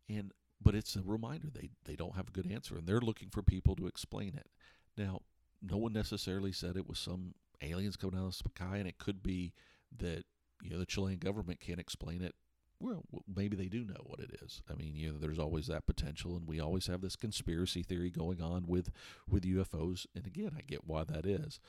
And 0.08 0.32
but 0.62 0.74
it's 0.74 0.96
a 0.96 1.02
reminder 1.02 1.48
they 1.52 1.70
they 1.84 1.96
don't 1.96 2.16
have 2.16 2.28
a 2.28 2.32
good 2.32 2.50
answer, 2.50 2.76
and 2.76 2.86
they're 2.86 3.00
looking 3.00 3.30
for 3.30 3.42
people 3.42 3.76
to 3.76 3.86
explain 3.86 4.34
it. 4.34 4.48
Now, 4.96 5.20
no 5.62 5.76
one 5.76 5.92
necessarily 5.92 6.52
said 6.52 6.76
it 6.76 6.88
was 6.88 6.98
some 6.98 7.34
aliens 7.62 7.96
coming 7.96 8.18
out 8.18 8.26
of 8.26 8.38
the 8.38 8.50
sky, 8.50 8.76
and 8.76 8.88
it 8.88 8.98
could 8.98 9.22
be 9.22 9.52
that 9.98 10.24
you 10.62 10.70
know 10.70 10.78
the 10.78 10.86
Chilean 10.86 11.18
government 11.18 11.60
can't 11.60 11.80
explain 11.80 12.22
it 12.22 12.34
well, 12.80 13.04
maybe 13.34 13.56
they 13.56 13.68
do 13.68 13.84
know 13.84 14.02
what 14.04 14.20
it 14.20 14.38
is. 14.42 14.60
I 14.70 14.74
mean, 14.74 14.94
you 14.94 15.12
know, 15.12 15.18
there's 15.18 15.38
always 15.38 15.68
that 15.68 15.86
potential, 15.86 16.36
and 16.36 16.46
we 16.46 16.60
always 16.60 16.86
have 16.86 17.00
this 17.00 17.16
conspiracy 17.16 17.82
theory 17.82 18.10
going 18.10 18.42
on 18.42 18.66
with 18.66 18.90
with 19.28 19.44
UFOs. 19.44 20.06
And 20.14 20.26
again, 20.26 20.52
I 20.56 20.60
get 20.62 20.86
why 20.86 21.04
that 21.04 21.24
is. 21.24 21.60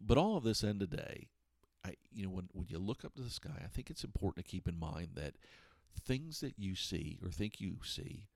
But 0.00 0.18
all 0.18 0.36
of 0.36 0.44
this 0.44 0.64
end 0.64 0.82
of 0.82 0.90
day, 0.90 1.28
I 1.84 1.94
you 2.12 2.24
know, 2.24 2.30
when 2.30 2.48
when 2.52 2.66
you 2.68 2.78
look 2.78 3.04
up 3.04 3.14
to 3.16 3.22
the 3.22 3.30
sky, 3.30 3.60
I 3.62 3.68
think 3.68 3.90
it's 3.90 4.04
important 4.04 4.44
to 4.44 4.50
keep 4.50 4.66
in 4.68 4.78
mind 4.78 5.10
that 5.16 5.34
things 6.00 6.40
that 6.40 6.58
you 6.58 6.74
see 6.74 7.18
or 7.22 7.30
think 7.30 7.60
you 7.60 7.78
see 7.84 8.28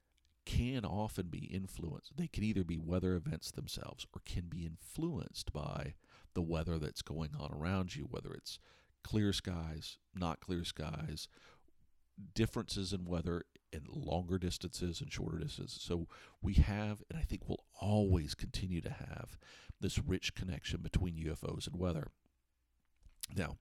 can 0.45 0.85
often 0.85 1.27
be 1.27 1.47
influenced. 1.47 2.17
They 2.17 2.29
can 2.29 2.45
either 2.45 2.65
be 2.65 2.79
weather 2.79 3.15
events 3.15 3.51
themselves 3.51 4.07
or 4.15 4.23
can 4.25 4.45
be 4.49 4.65
influenced 4.65 5.53
by 5.53 5.95
the 6.35 6.43
weather 6.43 6.79
that's 6.79 7.03
going 7.03 7.31
on 7.39 7.53
around 7.53 7.97
you, 7.97 8.05
whether 8.05 8.33
it's 8.33 8.59
clear 9.03 9.33
skies, 9.33 9.99
not 10.15 10.41
clear 10.41 10.65
skies, 10.65 11.29
differences 12.35 12.93
in 12.93 13.05
weather 13.05 13.45
in 13.73 13.83
longer 13.89 14.39
distances 14.39 15.01
and 15.01 15.13
shorter 15.13 15.39
distances. 15.39 15.81
So 15.83 16.07
we 16.41 16.55
have, 16.55 17.03
and 17.11 17.19
I 17.19 17.23
think 17.23 17.43
we'll 17.49 17.65
always 17.81 18.35
continue 18.35 18.81
to 18.81 18.91
have, 18.91 19.39
this 19.81 19.99
rich 19.99 20.35
connection 20.35 20.81
between 20.81 21.17
UFOs 21.17 21.67
and 21.67 21.77
weather. 21.77 22.09
Now, 23.37 23.57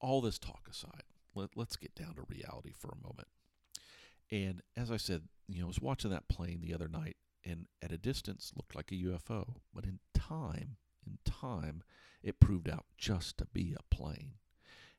all 0.00 0.20
this 0.20 0.38
talk 0.38 0.68
aside, 0.68 1.04
let, 1.34 1.50
us 1.56 1.76
get 1.76 1.94
down 1.94 2.14
to 2.14 2.22
reality 2.28 2.72
for 2.72 2.88
a 2.88 3.02
moment. 3.02 3.28
And 4.32 4.62
as 4.76 4.90
I 4.90 4.96
said, 4.96 5.22
you 5.48 5.60
know, 5.60 5.66
I 5.66 5.68
was 5.68 5.80
watching 5.80 6.10
that 6.10 6.28
plane 6.28 6.60
the 6.60 6.74
other 6.74 6.88
night, 6.88 7.16
and 7.44 7.66
at 7.82 7.92
a 7.92 7.98
distance 7.98 8.52
looked 8.56 8.74
like 8.76 8.92
a 8.92 8.96
UFO, 8.96 9.54
but 9.74 9.84
in 9.84 9.98
time, 10.14 10.76
in 11.06 11.18
time, 11.24 11.82
it 12.22 12.40
proved 12.40 12.68
out 12.68 12.84
just 12.96 13.38
to 13.38 13.46
be 13.46 13.74
a 13.78 13.94
plane. 13.94 14.34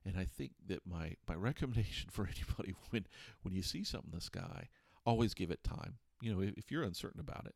And 0.04 0.18
I 0.18 0.26
think 0.26 0.54
that 0.68 0.86
my, 0.86 1.16
my 1.28 1.36
recommendation 1.36 2.10
for 2.10 2.28
anybody 2.28 2.74
when 2.90 3.06
when 3.44 3.54
you 3.54 3.62
see 3.62 3.84
something 3.84 4.12
in 4.12 4.18
the 4.18 4.24
sky, 4.24 4.70
always 5.06 5.34
give 5.34 5.52
it 5.52 5.64
time. 5.64 5.98
You 6.22 6.34
know, 6.34 6.42
if, 6.42 6.54
if 6.58 6.72
you're 6.72 6.84
uncertain 6.84 7.20
about 7.20 7.46
it, 7.46 7.56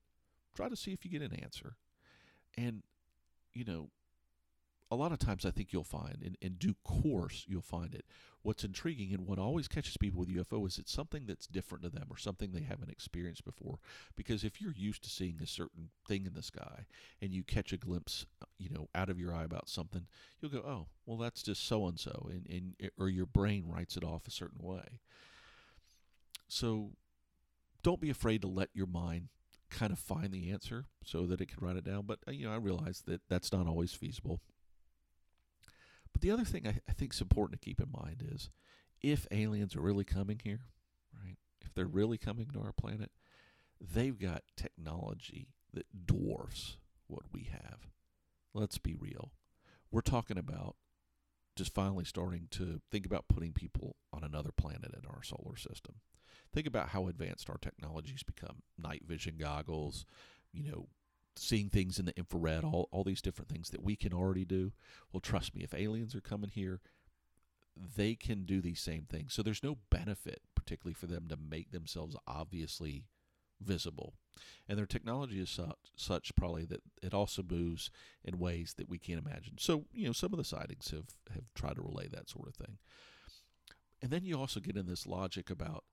try 0.56 0.70
to 0.70 0.76
see 0.76 0.94
if 0.94 1.04
you 1.04 1.12
get 1.12 1.22
an 1.22 1.40
answer. 1.40 1.76
And, 2.58 2.84
you 3.54 3.66
know, 3.66 3.90
a 4.92 4.96
lot 4.96 5.12
of 5.12 5.20
times 5.20 5.46
I 5.46 5.52
think 5.52 5.74
you'll 5.74 5.84
find, 5.84 6.18
in, 6.22 6.38
in 6.42 6.56
due 6.56 6.76
course, 6.84 7.46
you'll 7.48 7.62
find 7.62 7.96
it. 7.96 8.06
What's 8.44 8.64
intriguing 8.64 9.12
and 9.12 9.26
what 9.26 9.40
always 9.40 9.68
catches 9.68 9.98
people 9.98 10.20
with 10.20 10.30
UFO 10.30 10.68
is 10.68 10.78
it's 10.78 10.92
something 10.92 11.26
that's 11.26 11.48
different 11.48 11.84
to 11.84 11.90
them 11.90 12.06
or 12.12 12.18
something 12.18 12.52
they 12.52 12.62
haven't 12.62 12.92
experienced 12.92 13.44
before. 13.44 13.80
Because 14.16 14.44
if 14.44 14.62
you're 14.62 14.76
used 14.76 15.04
to 15.04 15.10
seeing 15.10 15.40
a 15.42 15.48
certain 15.48 15.90
thing 16.08 16.28
in 16.28 16.34
the 16.34 16.44
sky 16.44 16.86
and 17.20 17.34
you 17.34 17.44
catch 17.44 17.74
a 17.74 17.78
glimpse, 17.78 18.28
you 18.60 18.70
know, 18.70 18.88
out 18.94 19.10
of 19.10 19.20
your 19.20 19.34
eye 19.34 19.44
about 19.44 19.68
something, 19.68 20.06
you'll 20.40 20.52
go, 20.52 20.60
"Oh, 20.60 20.86
well, 21.08 21.18
that's 21.18 21.42
just 21.42 21.66
so 21.66 21.88
and 21.88 22.00
so," 22.00 22.30
and 22.48 22.76
or 23.00 23.10
your 23.10 23.26
brain 23.26 23.66
writes 23.68 23.98
it 23.98 24.04
off 24.04 24.28
a 24.28 24.32
certain 24.32 24.62
way. 24.62 25.00
So, 26.48 26.92
don't 27.82 28.00
be 28.00 28.12
afraid 28.12 28.44
to 28.44 28.48
let 28.48 28.70
your 28.76 28.86
mind 28.86 29.30
kind 29.72 29.92
of 29.92 29.98
find 29.98 30.32
the 30.32 30.52
answer 30.52 30.86
so 31.04 31.26
that 31.26 31.42
it 31.42 31.48
can 31.48 31.66
write 31.66 31.78
it 31.78 31.84
down. 31.84 32.06
But 32.06 32.20
uh, 32.28 32.32
you 32.32 32.46
know, 32.46 32.54
I 32.54 32.58
realize 32.58 33.02
that 33.08 33.22
that's 33.28 33.52
not 33.52 33.66
always 33.68 33.94
feasible. 33.94 34.42
The 36.26 36.32
other 36.32 36.44
thing 36.44 36.66
I, 36.66 36.80
I 36.90 36.94
think 36.94 37.14
is 37.14 37.22
important 37.22 37.62
to 37.62 37.64
keep 37.64 37.80
in 37.80 37.92
mind 37.92 38.28
is 38.34 38.50
if 39.00 39.28
aliens 39.30 39.76
are 39.76 39.82
really 39.82 40.04
coming 40.04 40.42
here, 40.44 40.62
right? 41.24 41.38
If 41.62 41.76
they're 41.76 41.86
really 41.86 42.18
coming 42.18 42.48
to 42.52 42.62
our 42.62 42.74
planet, 42.74 43.12
they've 43.80 44.18
got 44.18 44.42
technology 44.58 45.50
that 45.72 45.86
dwarfs 46.08 46.78
what 47.06 47.26
we 47.32 47.44
have. 47.52 47.92
Let's 48.56 48.80
be 48.80 48.96
real. 48.96 49.34
We're 49.92 50.02
talking 50.02 50.40
about 50.40 50.78
just 51.56 51.76
finally 51.76 52.06
starting 52.06 52.48
to 52.54 52.82
think 52.92 53.06
about 53.06 53.28
putting 53.28 53.54
people 53.54 53.96
on 54.12 54.24
another 54.24 54.52
planet 54.52 54.96
in 54.96 55.08
our 55.08 55.22
solar 55.22 55.58
system. 55.58 55.98
Think 56.52 56.66
about 56.66 56.90
how 56.90 57.08
advanced 57.08 57.52
our 57.52 57.60
technologies 57.60 58.24
become. 58.24 58.64
Night 58.80 59.04
vision 59.06 59.36
goggles, 59.38 60.08
you 60.52 60.64
know, 60.72 60.88
seeing 61.36 61.70
things 61.70 62.00
in 62.00 62.06
the 62.06 62.18
infrared, 62.18 62.64
all, 62.64 62.90
all 62.92 63.04
these 63.04 63.22
different 63.22 63.50
things 63.50 63.70
that 63.70 63.84
we 63.84 63.96
can 63.96 64.14
already 64.14 64.46
do. 64.46 64.72
Well, 65.12 65.22
trust 65.22 65.56
me, 65.56 65.64
if 65.64 65.74
aliens 65.74 66.16
are 66.16 66.22
coming 66.22 66.50
here, 66.50 66.82
they 67.96 68.16
can 68.16 68.46
do 68.46 68.62
these 68.62 68.80
same 68.80 69.06
things. 69.10 69.34
So 69.34 69.44
there's 69.44 69.64
no 69.64 69.78
benefit, 69.90 70.42
particularly 70.56 70.94
for 70.94 71.08
them, 71.08 71.28
to 71.30 71.38
make 71.38 71.72
themselves 71.72 72.16
obviously 72.26 73.06
visible. 73.62 74.14
And 74.68 74.78
their 74.78 74.86
technology 74.86 75.40
is 75.40 75.50
such, 75.50 75.76
such 75.96 76.36
probably 76.36 76.66
that 76.66 76.82
it 77.02 77.14
also 77.14 77.44
moves 77.44 77.90
in 78.24 78.40
ways 78.40 78.76
that 78.78 78.90
we 78.90 78.98
can't 78.98 79.24
imagine. 79.26 79.56
So, 79.58 79.86
you 79.94 80.08
know, 80.08 80.14
some 80.14 80.34
of 80.34 80.38
the 80.38 80.44
sightings 80.44 80.92
have, 80.92 81.16
have 81.34 81.54
tried 81.54 81.76
to 81.76 81.82
relay 81.82 82.08
that 82.08 82.30
sort 82.30 82.48
of 82.48 82.56
thing. 82.56 82.78
And 84.02 84.12
then 84.12 84.26
you 84.26 84.38
also 84.38 84.60
get 84.60 84.78
in 84.78 84.88
this 84.88 85.08
logic 85.08 85.50
about 85.50 85.84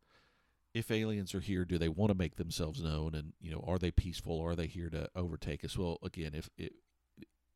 if 0.75 0.91
aliens 0.91 1.35
are 1.35 1.41
here, 1.41 1.65
do 1.65 1.79
they 1.79 1.89
want 1.89 2.11
to 2.11 2.19
make 2.19 2.37
themselves 2.37 2.83
known? 2.83 3.15
And 3.15 3.33
you 3.41 3.53
know, 3.53 3.65
are 3.67 3.79
they 3.79 3.91
peaceful? 3.91 4.39
Or 4.39 4.53
are 4.53 4.57
they 4.57 4.67
here 4.67 4.89
to 4.91 5.09
overtake 5.15 5.65
us? 5.65 5.77
Well, 5.77 5.99
again, 6.03 6.33
if 6.35 6.49
it, 6.57 6.73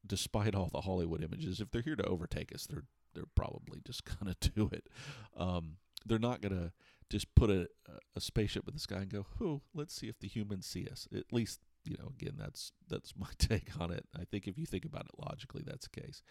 despite 0.07 0.55
all 0.55 0.69
the 0.71 0.83
Hollywood 0.83 1.23
images, 1.23 1.61
if 1.61 1.71
they're 1.71 1.83
here 1.83 1.97
to 1.97 2.07
overtake 2.07 2.55
us, 2.55 2.67
they're 2.67 2.85
they're 3.15 3.25
probably 3.35 3.81
just 3.87 4.05
gonna 4.19 4.37
do 4.41 4.69
it. 4.73 4.89
Um, 5.37 5.77
they're 6.05 6.19
not 6.19 6.43
gonna 6.43 6.73
just 7.11 7.35
put 7.35 7.51
a, 7.51 7.69
a 8.15 8.21
spaceship 8.21 8.69
in 8.69 8.75
the 8.75 8.81
sky 8.81 8.97
and 8.97 9.09
go, 9.09 9.27
"Who? 9.39 9.63
Let's 9.75 9.95
see 9.95 10.09
if 10.09 10.19
the 10.19 10.29
humans 10.29 10.67
see 10.67 10.87
us." 10.87 11.09
At 11.15 11.33
least, 11.33 11.61
you 11.85 11.97
know, 11.99 12.13
again, 12.21 12.35
that's 12.39 12.73
that's 12.89 13.15
my 13.17 13.29
take 13.39 13.81
on 13.81 13.91
it. 13.91 14.05
I 14.15 14.25
think 14.25 14.47
if 14.47 14.59
you 14.59 14.67
think 14.67 14.85
about 14.85 15.07
it 15.07 15.19
logically, 15.19 15.63
that's 15.67 15.89
the 15.89 16.01
case. 16.01 16.23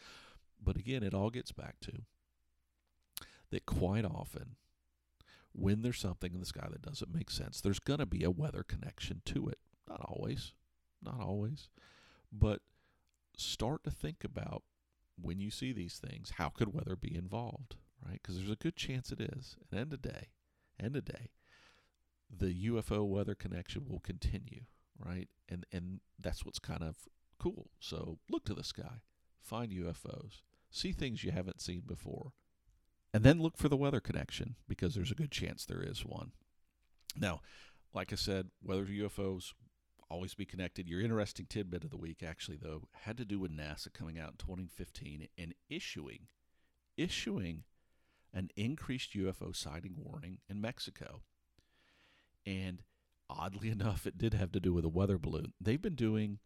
But 0.62 0.78
again, 0.78 1.04
it 1.04 1.14
all 1.14 1.32
gets 1.32 1.52
back 1.52 1.80
to 1.82 1.92
that 3.52 3.66
quite 3.66 4.06
often 4.06 4.56
when 5.58 5.82
there's 5.82 6.00
something 6.00 6.34
in 6.34 6.40
the 6.40 6.46
sky 6.46 6.68
that 6.70 6.82
doesn't 6.82 7.14
make 7.14 7.30
sense, 7.30 7.62
there's 7.62 7.80
going 7.80 8.00
to 8.00 8.06
be 8.06 8.24
a 8.24 8.32
weather 8.32 8.64
connection 8.64 9.22
to 9.26 9.48
it. 9.48 9.60
Not 9.88 10.02
always, 10.02 10.54
not 11.02 11.22
always, 11.22 11.70
but 12.32 12.62
start 13.38 13.84
to 13.84 13.92
think 13.92 14.24
about 14.24 14.64
when 15.22 15.40
you 15.40 15.50
see 15.50 15.72
these 15.72 15.98
things, 15.98 16.34
how 16.38 16.50
could 16.50 16.74
weather 16.74 16.96
be 16.96 17.16
involved, 17.16 17.76
right? 18.06 18.20
Because 18.22 18.38
there's 18.38 18.50
a 18.50 18.56
good 18.56 18.76
chance 18.76 19.12
it 19.12 19.22
is. 19.22 19.56
And 19.72 19.80
end 19.80 19.94
of 19.94 20.02
day, 20.02 20.30
end 20.82 20.96
of 20.96 21.06
day, 21.06 21.30
the 22.30 22.68
UFO 22.68 23.08
weather 23.08 23.36
connection 23.36 23.86
will 23.88 24.00
continue, 24.00 24.62
right? 25.00 25.30
And 25.48 25.66
and 25.72 26.02
that's 26.20 26.44
what's 26.44 26.60
kind 26.60 26.84
of 26.84 26.98
cool. 27.40 27.70
So 27.80 28.20
look 28.30 28.46
to 28.46 28.54
the 28.54 28.64
sky, 28.64 29.02
find 29.42 29.72
UFOs, 29.72 30.42
see 30.70 30.92
things 30.92 31.24
you 31.24 31.32
haven't 31.32 31.62
seen 31.62 31.84
before, 31.86 32.34
and 33.16 33.24
then 33.24 33.42
look 33.42 33.58
for 33.58 33.70
the 33.70 33.78
weather 33.78 34.02
connection 34.02 34.56
because 34.68 34.94
there's 34.94 35.10
a 35.10 35.16
good 35.16 35.32
chance 35.32 35.64
there 35.64 35.82
is 35.82 36.06
one. 36.06 36.34
Now, 37.16 37.40
like 37.94 38.12
I 38.12 38.18
said, 38.18 38.50
weather 38.62 38.84
UFOs 38.84 39.54
always 40.10 40.34
be 40.34 40.44
connected. 40.44 40.90
Your 40.90 41.00
interesting 41.00 41.46
tidbit 41.48 41.86
of 41.86 41.92
the 41.92 41.98
week, 41.98 42.22
actually, 42.22 42.58
though, 42.62 42.90
had 42.92 43.16
to 43.16 43.24
do 43.24 43.40
with 43.40 43.56
NASA 43.56 43.94
coming 43.94 44.20
out 44.20 44.32
in 44.32 44.38
2015 44.46 45.30
and 45.38 45.54
issuing 45.70 46.28
issuing 46.98 47.64
an 48.34 48.50
increased 48.58 49.14
UFO 49.14 49.56
sighting 49.56 49.96
warning 49.96 50.40
in 50.50 50.60
Mexico. 50.60 51.22
And 52.46 52.82
oddly 53.30 53.70
enough, 53.72 54.06
it 54.06 54.18
did 54.18 54.34
have 54.34 54.52
to 54.52 54.60
do 54.60 54.74
with 54.74 54.84
a 54.84 54.90
weather 54.90 55.18
balloon. 55.18 55.54
They've 55.62 55.82
been 55.82 55.96
doing, 55.96 56.40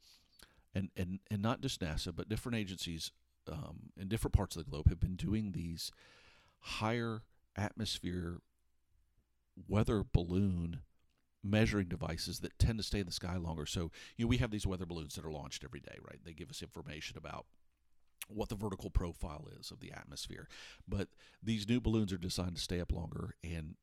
and 0.76 0.92
and 0.96 1.18
and 1.32 1.42
not 1.42 1.62
just 1.62 1.82
NASA, 1.82 2.16
but 2.16 2.30
different 2.30 2.60
agencies 2.60 3.12
um, 3.52 3.90
in 4.00 4.08
different 4.08 4.36
parts 4.36 4.56
of 4.56 4.64
the 4.64 4.70
globe 4.70 4.88
have 4.88 5.00
been 5.00 5.16
doing 5.16 5.54
these 5.54 5.92
higher 6.60 7.24
atmosphere 7.56 8.42
weather 9.68 10.04
balloon 10.12 10.82
measuring 11.44 11.88
devices 11.88 12.40
that 12.40 12.58
tend 12.60 12.78
to 12.78 12.84
stay 12.84 13.00
in 13.00 13.06
the 13.06 13.12
sky 13.12 13.38
longer. 13.38 13.66
So, 13.66 13.92
you 14.18 14.26
know, 14.26 14.30
we 14.30 14.38
have 14.38 14.52
these 14.52 14.68
weather 14.68 14.86
balloons 14.86 15.16
that 15.16 15.26
are 15.26 15.32
launched 15.32 15.64
every 15.64 15.80
day, 15.80 15.98
right? 16.02 16.20
They 16.24 16.34
give 16.34 16.50
us 16.50 16.62
information 16.62 17.18
about 17.18 17.46
what 18.28 18.50
the 18.50 18.56
vertical 18.56 18.90
profile 18.90 19.48
is 19.60 19.72
of 19.72 19.80
the 19.80 19.92
atmosphere. 19.92 20.48
But 20.88 21.08
these 21.42 21.68
new 21.68 21.80
balloons 21.80 22.14
are 22.14 22.18
designed 22.18 22.56
to 22.56 22.62
stay 22.62 22.80
up 22.80 22.92
longer 22.92 23.36
and 23.44 23.76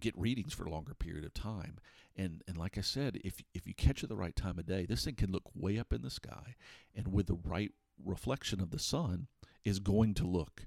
get 0.00 0.16
readings 0.16 0.52
for 0.52 0.64
a 0.64 0.70
longer 0.70 0.94
period 0.94 1.24
of 1.24 1.34
time. 1.34 1.78
And 2.16 2.42
and 2.46 2.56
like 2.56 2.78
I 2.78 2.82
said, 2.82 3.18
if 3.24 3.40
if 3.54 3.66
you 3.66 3.74
catch 3.74 4.04
it 4.04 4.08
the 4.08 4.16
right 4.16 4.36
time 4.36 4.58
of 4.58 4.66
day, 4.66 4.86
this 4.86 5.04
thing 5.04 5.14
can 5.14 5.32
look 5.32 5.50
way 5.54 5.78
up 5.78 5.92
in 5.92 6.02
the 6.02 6.10
sky 6.10 6.54
and 6.94 7.08
with 7.08 7.26
the 7.26 7.38
right 7.42 7.72
reflection 8.04 8.60
of 8.60 8.70
the 8.70 8.78
sun 8.78 9.26
is 9.64 9.78
going 9.78 10.14
to 10.14 10.26
look 10.26 10.66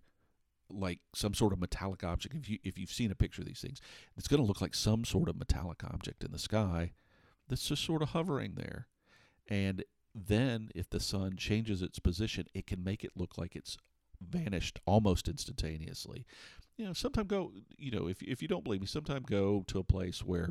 like 0.74 1.00
some 1.14 1.34
sort 1.34 1.54
of 1.54 1.60
metallic 1.60 2.04
object. 2.04 2.36
If 2.36 2.50
you 2.50 2.60
if 2.64 2.78
you've 2.78 2.92
seen 2.92 3.12
a 3.12 3.16
picture 3.16 3.42
of 3.42 3.48
these 3.48 3.62
things, 3.62 3.82
it's 4.18 4.28
going 4.28 4.42
to 4.42 4.48
look 4.48 4.62
like 4.62 4.76
some 4.76 5.06
sort 5.06 5.30
of 5.30 5.38
metallic 5.38 5.84
object 5.84 6.24
in 6.24 6.32
the 6.32 6.40
sky 6.40 6.94
that's 7.48 7.68
just 7.68 7.84
sort 7.84 8.02
of 8.02 8.10
hovering 8.10 8.54
there. 8.56 8.88
And 9.48 9.84
then 10.16 10.70
if 10.76 10.90
the 10.90 11.00
sun 11.00 11.36
changes 11.38 11.82
its 11.82 12.00
position, 12.00 12.48
it 12.54 12.68
can 12.68 12.84
make 12.84 13.04
it 13.04 13.12
look 13.16 13.38
like 13.38 13.56
it's 13.56 13.78
vanished 14.22 14.80
almost 14.86 15.28
instantaneously. 15.28 16.26
You 16.78 16.86
know, 16.86 16.94
sometime 16.94 17.28
go, 17.28 17.52
you 17.78 17.92
know, 17.92 18.08
if 18.08 18.22
if 18.22 18.42
you 18.42 18.48
don't 18.48 18.64
believe 18.64 18.82
me, 18.82 18.88
sometime 18.88 19.24
go 19.24 19.64
to 19.68 19.80
a 19.80 19.84
place 19.84 20.24
where 20.24 20.50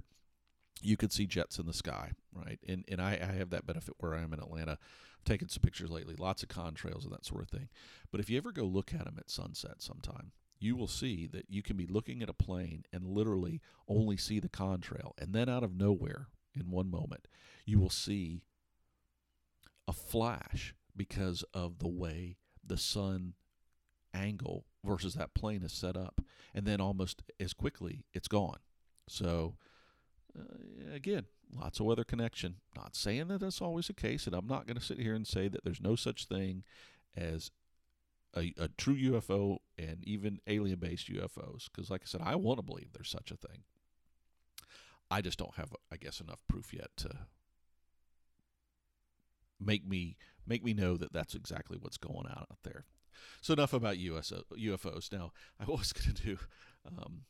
you 0.81 0.97
could 0.97 1.13
see 1.13 1.27
jets 1.27 1.59
in 1.59 1.67
the 1.67 1.73
sky, 1.73 2.13
right? 2.33 2.59
And 2.69 2.85
and 2.89 3.01
I, 3.01 3.13
I 3.13 3.33
have 3.37 3.51
that 3.51 3.67
benefit 3.67 3.95
where 3.99 4.15
I 4.15 4.23
am 4.23 4.33
in 4.33 4.41
Atlanta 4.41 4.79
taken 5.25 5.49
some 5.49 5.63
pictures 5.63 5.91
lately, 5.91 6.15
lots 6.19 6.43
of 6.43 6.49
contrails 6.49 7.05
and 7.05 7.13
that 7.13 7.25
sort 7.25 7.43
of 7.43 7.51
thing. 7.51 7.69
But 8.11 8.21
if 8.21 8.29
you 8.29 8.37
ever 8.37 8.53
go 8.53 8.65
look 8.65 8.93
at 8.95 9.05
them 9.05 9.17
at 9.19 9.31
sunset 9.31 9.81
sometime, 9.83 10.33
you 10.59 10.77
will 10.77 10.89
see 10.89 11.27
that 11.27 11.47
you 11.49 11.63
can 11.63 11.77
be 11.77 11.87
looking 11.87 12.23
at 12.23 12.29
a 12.29 12.35
plane 12.35 12.85
and 12.93 13.07
literally 13.07 13.61
only 13.89 14.17
see 14.17 14.39
the 14.39 14.49
contrail. 14.49 15.13
And 15.19 15.33
then 15.33 15.49
out 15.49 15.65
of 15.65 15.75
nowhere, 15.75 16.29
in 16.55 16.71
one 16.71 16.91
moment, 16.91 17.27
you 17.65 17.79
will 17.79 17.91
see 17.91 18.43
a 19.89 19.93
flash 19.93 20.75
because 20.97 21.45
of 21.55 21.79
the 21.79 21.89
way 21.89 22.37
the 22.65 22.77
sun 22.77 23.35
angle 24.15 24.67
versus 24.85 25.15
that 25.15 25.35
plane 25.35 25.63
is 25.63 25.73
set 25.73 25.97
up. 25.97 26.21
And 26.55 26.67
then 26.67 26.81
almost 26.81 27.23
as 27.41 27.53
quickly, 27.53 28.05
it's 28.13 28.29
gone. 28.29 28.59
So, 29.09 29.57
uh, 30.39 30.95
again, 30.95 31.27
lots 31.55 31.81
of 31.81 31.87
weather 31.87 32.05
connection. 32.05 32.57
Not 32.77 32.97
saying 32.97 33.29
that 33.29 33.41
that's 33.41 33.61
always 33.61 33.87
the 33.87 33.93
case, 33.93 34.27
and 34.27 34.35
I'm 34.35 34.47
not 34.47 34.67
going 34.67 34.79
to 34.79 34.85
sit 34.85 34.99
here 34.99 35.15
and 35.15 35.27
say 35.27 35.49
that 35.49 35.65
there's 35.65 35.81
no 35.81 35.97
such 35.97 36.27
thing 36.27 36.65
as 37.17 37.51
a, 38.37 38.55
a 38.59 38.69
true 38.69 38.97
UFO 38.97 39.59
and 39.79 39.99
even 40.05 40.41
alien 40.47 40.79
based 40.79 41.13
UFOs. 41.13 41.69
Because, 41.71 41.91
like 41.91 42.03
I 42.05 42.07
said, 42.07 42.23
I 42.25 42.37
want 42.37 42.59
to 42.59 42.63
believe 42.63 42.93
there's 42.93 43.11
such 43.11 43.31
a 43.31 43.37
thing. 43.37 43.63
I 45.11 45.21
just 45.21 45.39
don't 45.39 45.55
have, 45.57 45.75
I 45.91 45.97
guess, 45.97 46.21
enough 46.21 46.41
proof 46.49 46.73
yet 46.73 46.89
to 46.99 47.11
make 49.61 49.87
me 49.87 50.17
make 50.47 50.65
me 50.65 50.73
know 50.75 50.97
that 50.97 51.13
that's 51.13 51.35
exactly 51.35 51.79
what's 51.81 51.99
going 51.99 52.27
on 52.27 52.47
out 52.51 52.59
there. 52.65 52.85
So 53.41 53.53
enough 53.53 53.73
about 53.73 53.99
USO, 53.99 54.43
UFOs. 54.59 55.13
Now 55.13 55.33
I 55.61 55.65
was 55.65 55.93
going 55.93 56.15
to 56.15 56.23
do, 56.23 56.39
um, 56.87 57.23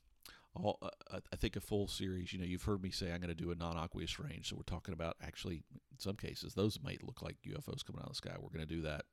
all, 0.55 0.79
uh, 0.83 1.21
I 1.33 1.37
think 1.37 1.57
a 1.57 1.61
full 1.61 1.89
series. 1.89 2.33
You 2.33 2.39
know, 2.39 2.45
you've 2.45 2.65
heard 2.65 2.83
me 2.83 2.91
say 2.91 3.13
I'm 3.13 3.21
going 3.21 3.29
to 3.29 3.35
do 3.35 3.51
a 3.51 3.55
non-aqueous 3.55 4.19
range. 4.19 4.49
So 4.49 4.57
we're 4.57 4.63
talking 4.63 4.95
about 4.95 5.17
actually, 5.23 5.65
in 5.73 5.99
some 5.99 6.17
cases, 6.17 6.55
those 6.55 6.79
might 6.83 7.05
look 7.05 7.23
like 7.23 7.37
UFOs 7.47 7.85
coming 7.85 8.01
out 8.01 8.09
of 8.09 8.13
the 8.13 8.17
sky. 8.17 8.35
We're 8.39 8.57
going 8.57 8.67
to 8.67 8.75
do 8.75 8.83
that. 8.83 9.05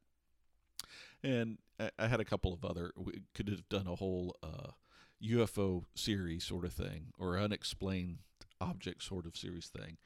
And 1.24 1.58
I, 1.80 1.92
I, 2.00 2.08
had 2.08 2.20
a 2.20 2.26
couple 2.26 2.54
of 2.54 2.66
other. 2.66 2.92
We 2.96 3.22
could 3.34 3.50
have 3.50 3.68
done 3.70 3.88
a 3.88 3.96
whole 3.96 4.36
uh, 4.42 4.72
UFO 5.24 5.86
series 5.96 6.46
sort 6.46 6.66
of 6.66 6.74
thing, 6.74 7.08
or 7.18 7.38
unexplained 7.38 8.20
object 8.62 9.04
sort 9.04 9.26
of 9.26 9.36
series 9.36 9.68
thing. 9.68 9.98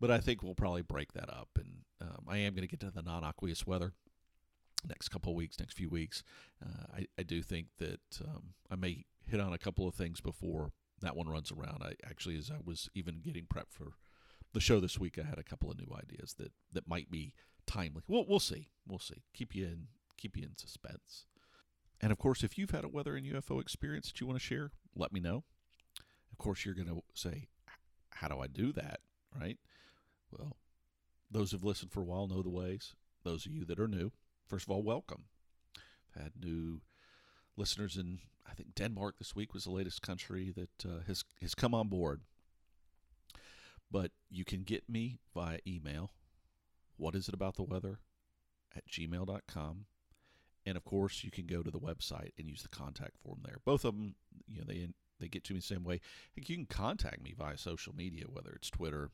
But 0.00 0.10
I 0.10 0.18
think 0.18 0.42
we'll 0.42 0.54
probably 0.54 0.82
break 0.82 1.12
that 1.14 1.30
up, 1.30 1.48
and 1.56 1.84
um, 2.00 2.26
I 2.28 2.38
am 2.38 2.54
going 2.54 2.66
to 2.66 2.68
get 2.68 2.80
to 2.80 2.90
the 2.90 3.02
non-aqueous 3.02 3.66
weather 3.66 3.92
next 4.86 5.08
couple 5.08 5.32
of 5.32 5.36
weeks, 5.36 5.58
next 5.58 5.74
few 5.74 5.88
weeks. 5.88 6.22
Uh, 6.64 6.86
I, 6.98 7.06
I 7.18 7.22
do 7.22 7.42
think 7.42 7.68
that 7.78 8.00
um, 8.22 8.54
I 8.70 8.76
may 8.76 9.04
hit 9.26 9.40
on 9.40 9.52
a 9.52 9.58
couple 9.58 9.88
of 9.88 9.94
things 9.94 10.20
before 10.20 10.72
that 11.00 11.16
one 11.16 11.28
runs 11.28 11.52
around. 11.52 11.82
I 11.82 11.94
actually, 12.08 12.38
as 12.38 12.50
I 12.50 12.58
was 12.64 12.88
even 12.94 13.20
getting 13.22 13.46
prep 13.48 13.68
for 13.70 13.92
the 14.52 14.60
show 14.60 14.80
this 14.80 14.98
week, 14.98 15.18
I 15.18 15.26
had 15.28 15.38
a 15.38 15.44
couple 15.44 15.70
of 15.70 15.78
new 15.78 15.94
ideas 15.94 16.34
that 16.38 16.52
that 16.72 16.88
might 16.88 17.10
be 17.10 17.34
timely. 17.66 18.02
Well, 18.08 18.24
we'll 18.26 18.40
see. 18.40 18.70
We'll 18.86 18.98
see. 18.98 19.24
Keep 19.34 19.54
you 19.54 19.66
in 19.66 19.88
keep 20.16 20.36
you 20.36 20.44
in 20.44 20.56
suspense. 20.56 21.26
And 22.00 22.10
of 22.10 22.18
course, 22.18 22.42
if 22.42 22.56
you've 22.56 22.70
had 22.70 22.84
a 22.84 22.88
weather 22.88 23.16
and 23.16 23.26
UFO 23.26 23.60
experience 23.60 24.06
that 24.06 24.20
you 24.20 24.26
want 24.26 24.38
to 24.38 24.44
share, 24.44 24.70
let 24.94 25.12
me 25.12 25.20
know. 25.20 25.44
Of 26.32 26.38
course, 26.38 26.64
you're 26.64 26.74
going 26.74 26.88
to 26.88 27.02
say, 27.14 27.48
"How 28.10 28.28
do 28.28 28.38
I 28.40 28.46
do 28.46 28.72
that?" 28.72 29.00
Right? 29.38 29.58
Well, 30.30 30.56
those 31.30 31.50
who've 31.52 31.64
listened 31.64 31.92
for 31.92 32.00
a 32.00 32.04
while 32.04 32.28
know 32.28 32.42
the 32.42 32.50
ways. 32.50 32.94
Those 33.24 33.46
of 33.46 33.52
you 33.52 33.64
that 33.64 33.80
are 33.80 33.88
new, 33.88 34.12
first 34.46 34.66
of 34.66 34.70
all, 34.70 34.82
welcome. 34.82 35.24
I've 36.14 36.22
had 36.22 36.32
new 36.40 36.80
listeners 37.56 37.96
in, 37.96 38.20
I 38.48 38.54
think 38.54 38.74
Denmark 38.74 39.18
this 39.18 39.34
week 39.34 39.54
was 39.54 39.64
the 39.64 39.70
latest 39.70 40.02
country 40.02 40.52
that 40.56 40.88
uh, 40.88 41.02
has 41.06 41.24
has 41.40 41.54
come 41.54 41.74
on 41.74 41.88
board. 41.88 42.20
But 43.90 44.10
you 44.30 44.44
can 44.44 44.62
get 44.62 44.88
me 44.88 45.18
via 45.34 45.58
email. 45.66 46.10
What 46.96 47.14
is 47.14 47.28
it 47.28 47.34
about 47.34 47.56
the 47.56 47.62
weather? 47.62 48.00
At 48.74 48.88
gmail.com. 48.88 49.86
And 50.64 50.76
of 50.76 50.84
course, 50.84 51.22
you 51.22 51.30
can 51.30 51.46
go 51.46 51.62
to 51.62 51.70
the 51.70 51.78
website 51.78 52.32
and 52.36 52.48
use 52.48 52.62
the 52.62 52.68
contact 52.68 53.18
form 53.22 53.38
there. 53.44 53.58
Both 53.64 53.84
of 53.84 53.94
them, 53.94 54.16
you 54.48 54.58
know, 54.58 54.64
they 54.66 54.88
they 55.20 55.28
get 55.28 55.44
to 55.44 55.54
me 55.54 55.60
the 55.60 55.66
same 55.66 55.84
way. 55.84 56.00
You 56.34 56.44
can 56.44 56.66
contact 56.66 57.22
me 57.22 57.34
via 57.36 57.56
social 57.56 57.94
media, 57.94 58.24
whether 58.28 58.50
it's 58.50 58.68
Twitter, 58.68 59.10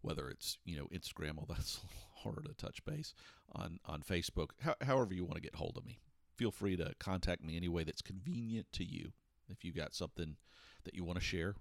whether 0.00 0.28
it's 0.28 0.58
you 0.64 0.76
know 0.76 0.86
Instagram, 0.86 1.38
although 1.38 1.54
that's 1.54 1.80
harder 2.16 2.42
to 2.42 2.54
touch 2.54 2.84
base 2.84 3.14
on 3.52 3.78
on 3.86 4.02
Facebook. 4.02 4.50
How, 4.60 4.74
however 4.82 5.14
you 5.14 5.24
want 5.24 5.36
to 5.36 5.40
get 5.40 5.54
hold 5.54 5.76
of 5.76 5.86
me, 5.86 6.00
feel 6.38 6.50
free 6.50 6.76
to 6.76 6.94
contact 6.98 7.44
me 7.44 7.56
any 7.56 7.68
way 7.68 7.84
that's 7.84 8.00
convenient 8.00 8.66
to 8.72 8.84
you. 8.84 9.12
If 9.50 9.64
you've 9.64 9.76
got 9.76 9.94
something 9.94 10.36
that 10.84 10.94
you 10.94 11.04
want 11.04 11.18
to 11.18 11.24
share, 11.24 11.54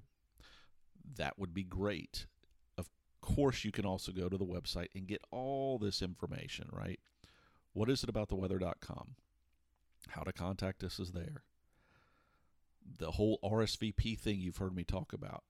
that 1.18 1.38
would 1.38 1.54
be 1.54 1.64
great. 1.64 2.28
Of 2.78 2.90
course, 3.22 3.66
you 3.66 3.72
can 3.72 3.86
also 3.86 4.12
go 4.12 4.30
to 4.30 4.38
the 4.38 4.46
website 4.46 4.90
and 4.96 5.08
get 5.08 5.22
all 5.32 5.78
this 5.78 6.02
information. 6.02 6.70
Right? 6.72 7.00
What 7.74 7.90
is 7.90 8.04
it 8.04 8.10
about 8.10 8.30
the 8.30 8.36
weather.com? 8.36 9.16
How 10.10 10.22
to 10.22 10.32
contact 10.32 10.84
us 10.84 11.00
is 11.00 11.12
there. 11.12 11.44
The 12.98 13.12
whole 13.12 13.40
RSVP 13.44 14.18
thing 14.18 14.40
you've 14.40 14.58
heard 14.58 14.76
me 14.76 14.84
talk 14.84 15.12
about 15.12 15.44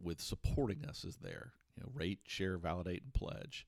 with 0.00 0.20
supporting 0.20 0.84
us 0.84 1.04
is 1.04 1.16
there 1.16 1.52
you 1.76 1.82
know, 1.82 1.90
rate, 1.92 2.20
share, 2.26 2.56
validate, 2.56 3.02
and 3.02 3.14
pledge. 3.14 3.66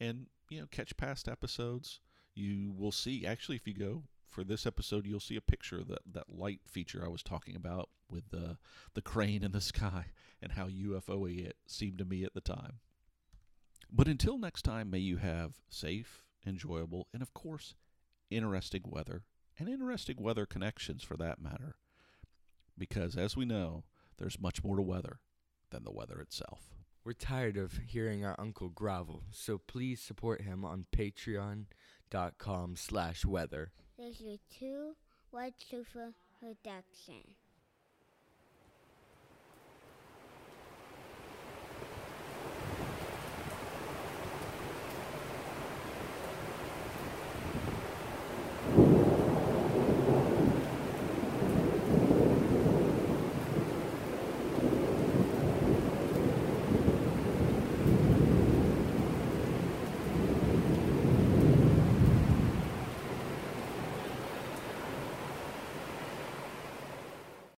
And, 0.00 0.26
you 0.48 0.60
know, 0.60 0.66
catch 0.70 0.96
past 0.96 1.28
episodes. 1.28 2.00
You 2.38 2.72
will 2.78 2.92
see, 2.92 3.26
actually, 3.26 3.56
if 3.56 3.66
you 3.66 3.74
go 3.74 4.04
for 4.28 4.44
this 4.44 4.64
episode, 4.64 5.06
you'll 5.06 5.18
see 5.18 5.34
a 5.34 5.40
picture 5.40 5.80
of 5.80 5.88
that, 5.88 6.02
that 6.12 6.30
light 6.30 6.60
feature 6.64 7.02
I 7.04 7.08
was 7.08 7.24
talking 7.24 7.56
about 7.56 7.88
with 8.08 8.30
the, 8.30 8.58
the 8.94 9.02
crane 9.02 9.42
in 9.42 9.50
the 9.50 9.60
sky 9.72 10.06
and 10.40 10.52
how 10.52 10.68
UFO 10.68 11.28
it 11.28 11.56
seemed 11.66 11.98
to 11.98 12.04
me 12.04 12.22
at 12.22 12.34
the 12.34 12.40
time. 12.40 12.74
But 13.90 14.06
until 14.06 14.38
next 14.38 14.62
time, 14.62 14.88
may 14.88 15.00
you 15.00 15.16
have 15.16 15.54
safe, 15.68 16.22
enjoyable, 16.46 17.08
and 17.12 17.22
of 17.22 17.34
course, 17.34 17.74
interesting 18.30 18.82
weather, 18.84 19.24
and 19.58 19.68
interesting 19.68 20.18
weather 20.20 20.46
connections 20.46 21.02
for 21.02 21.16
that 21.16 21.42
matter. 21.42 21.74
Because 22.78 23.16
as 23.16 23.36
we 23.36 23.46
know, 23.46 23.82
there's 24.16 24.40
much 24.40 24.62
more 24.62 24.76
to 24.76 24.82
weather 24.82 25.18
than 25.70 25.82
the 25.82 25.90
weather 25.90 26.20
itself. 26.20 26.76
We're 27.02 27.14
tired 27.14 27.56
of 27.56 27.80
hearing 27.88 28.24
our 28.24 28.36
uncle 28.38 28.68
grovel, 28.68 29.24
so 29.32 29.58
please 29.58 30.00
support 30.00 30.42
him 30.42 30.64
on 30.64 30.86
patreon.com 32.10 32.76
slash 32.76 33.24
weather. 33.24 33.72
There's 33.98 34.20
your 34.20 34.36
two 34.58 34.94
White 35.30 35.54
Sofa 35.70 36.12
production. 36.40 37.34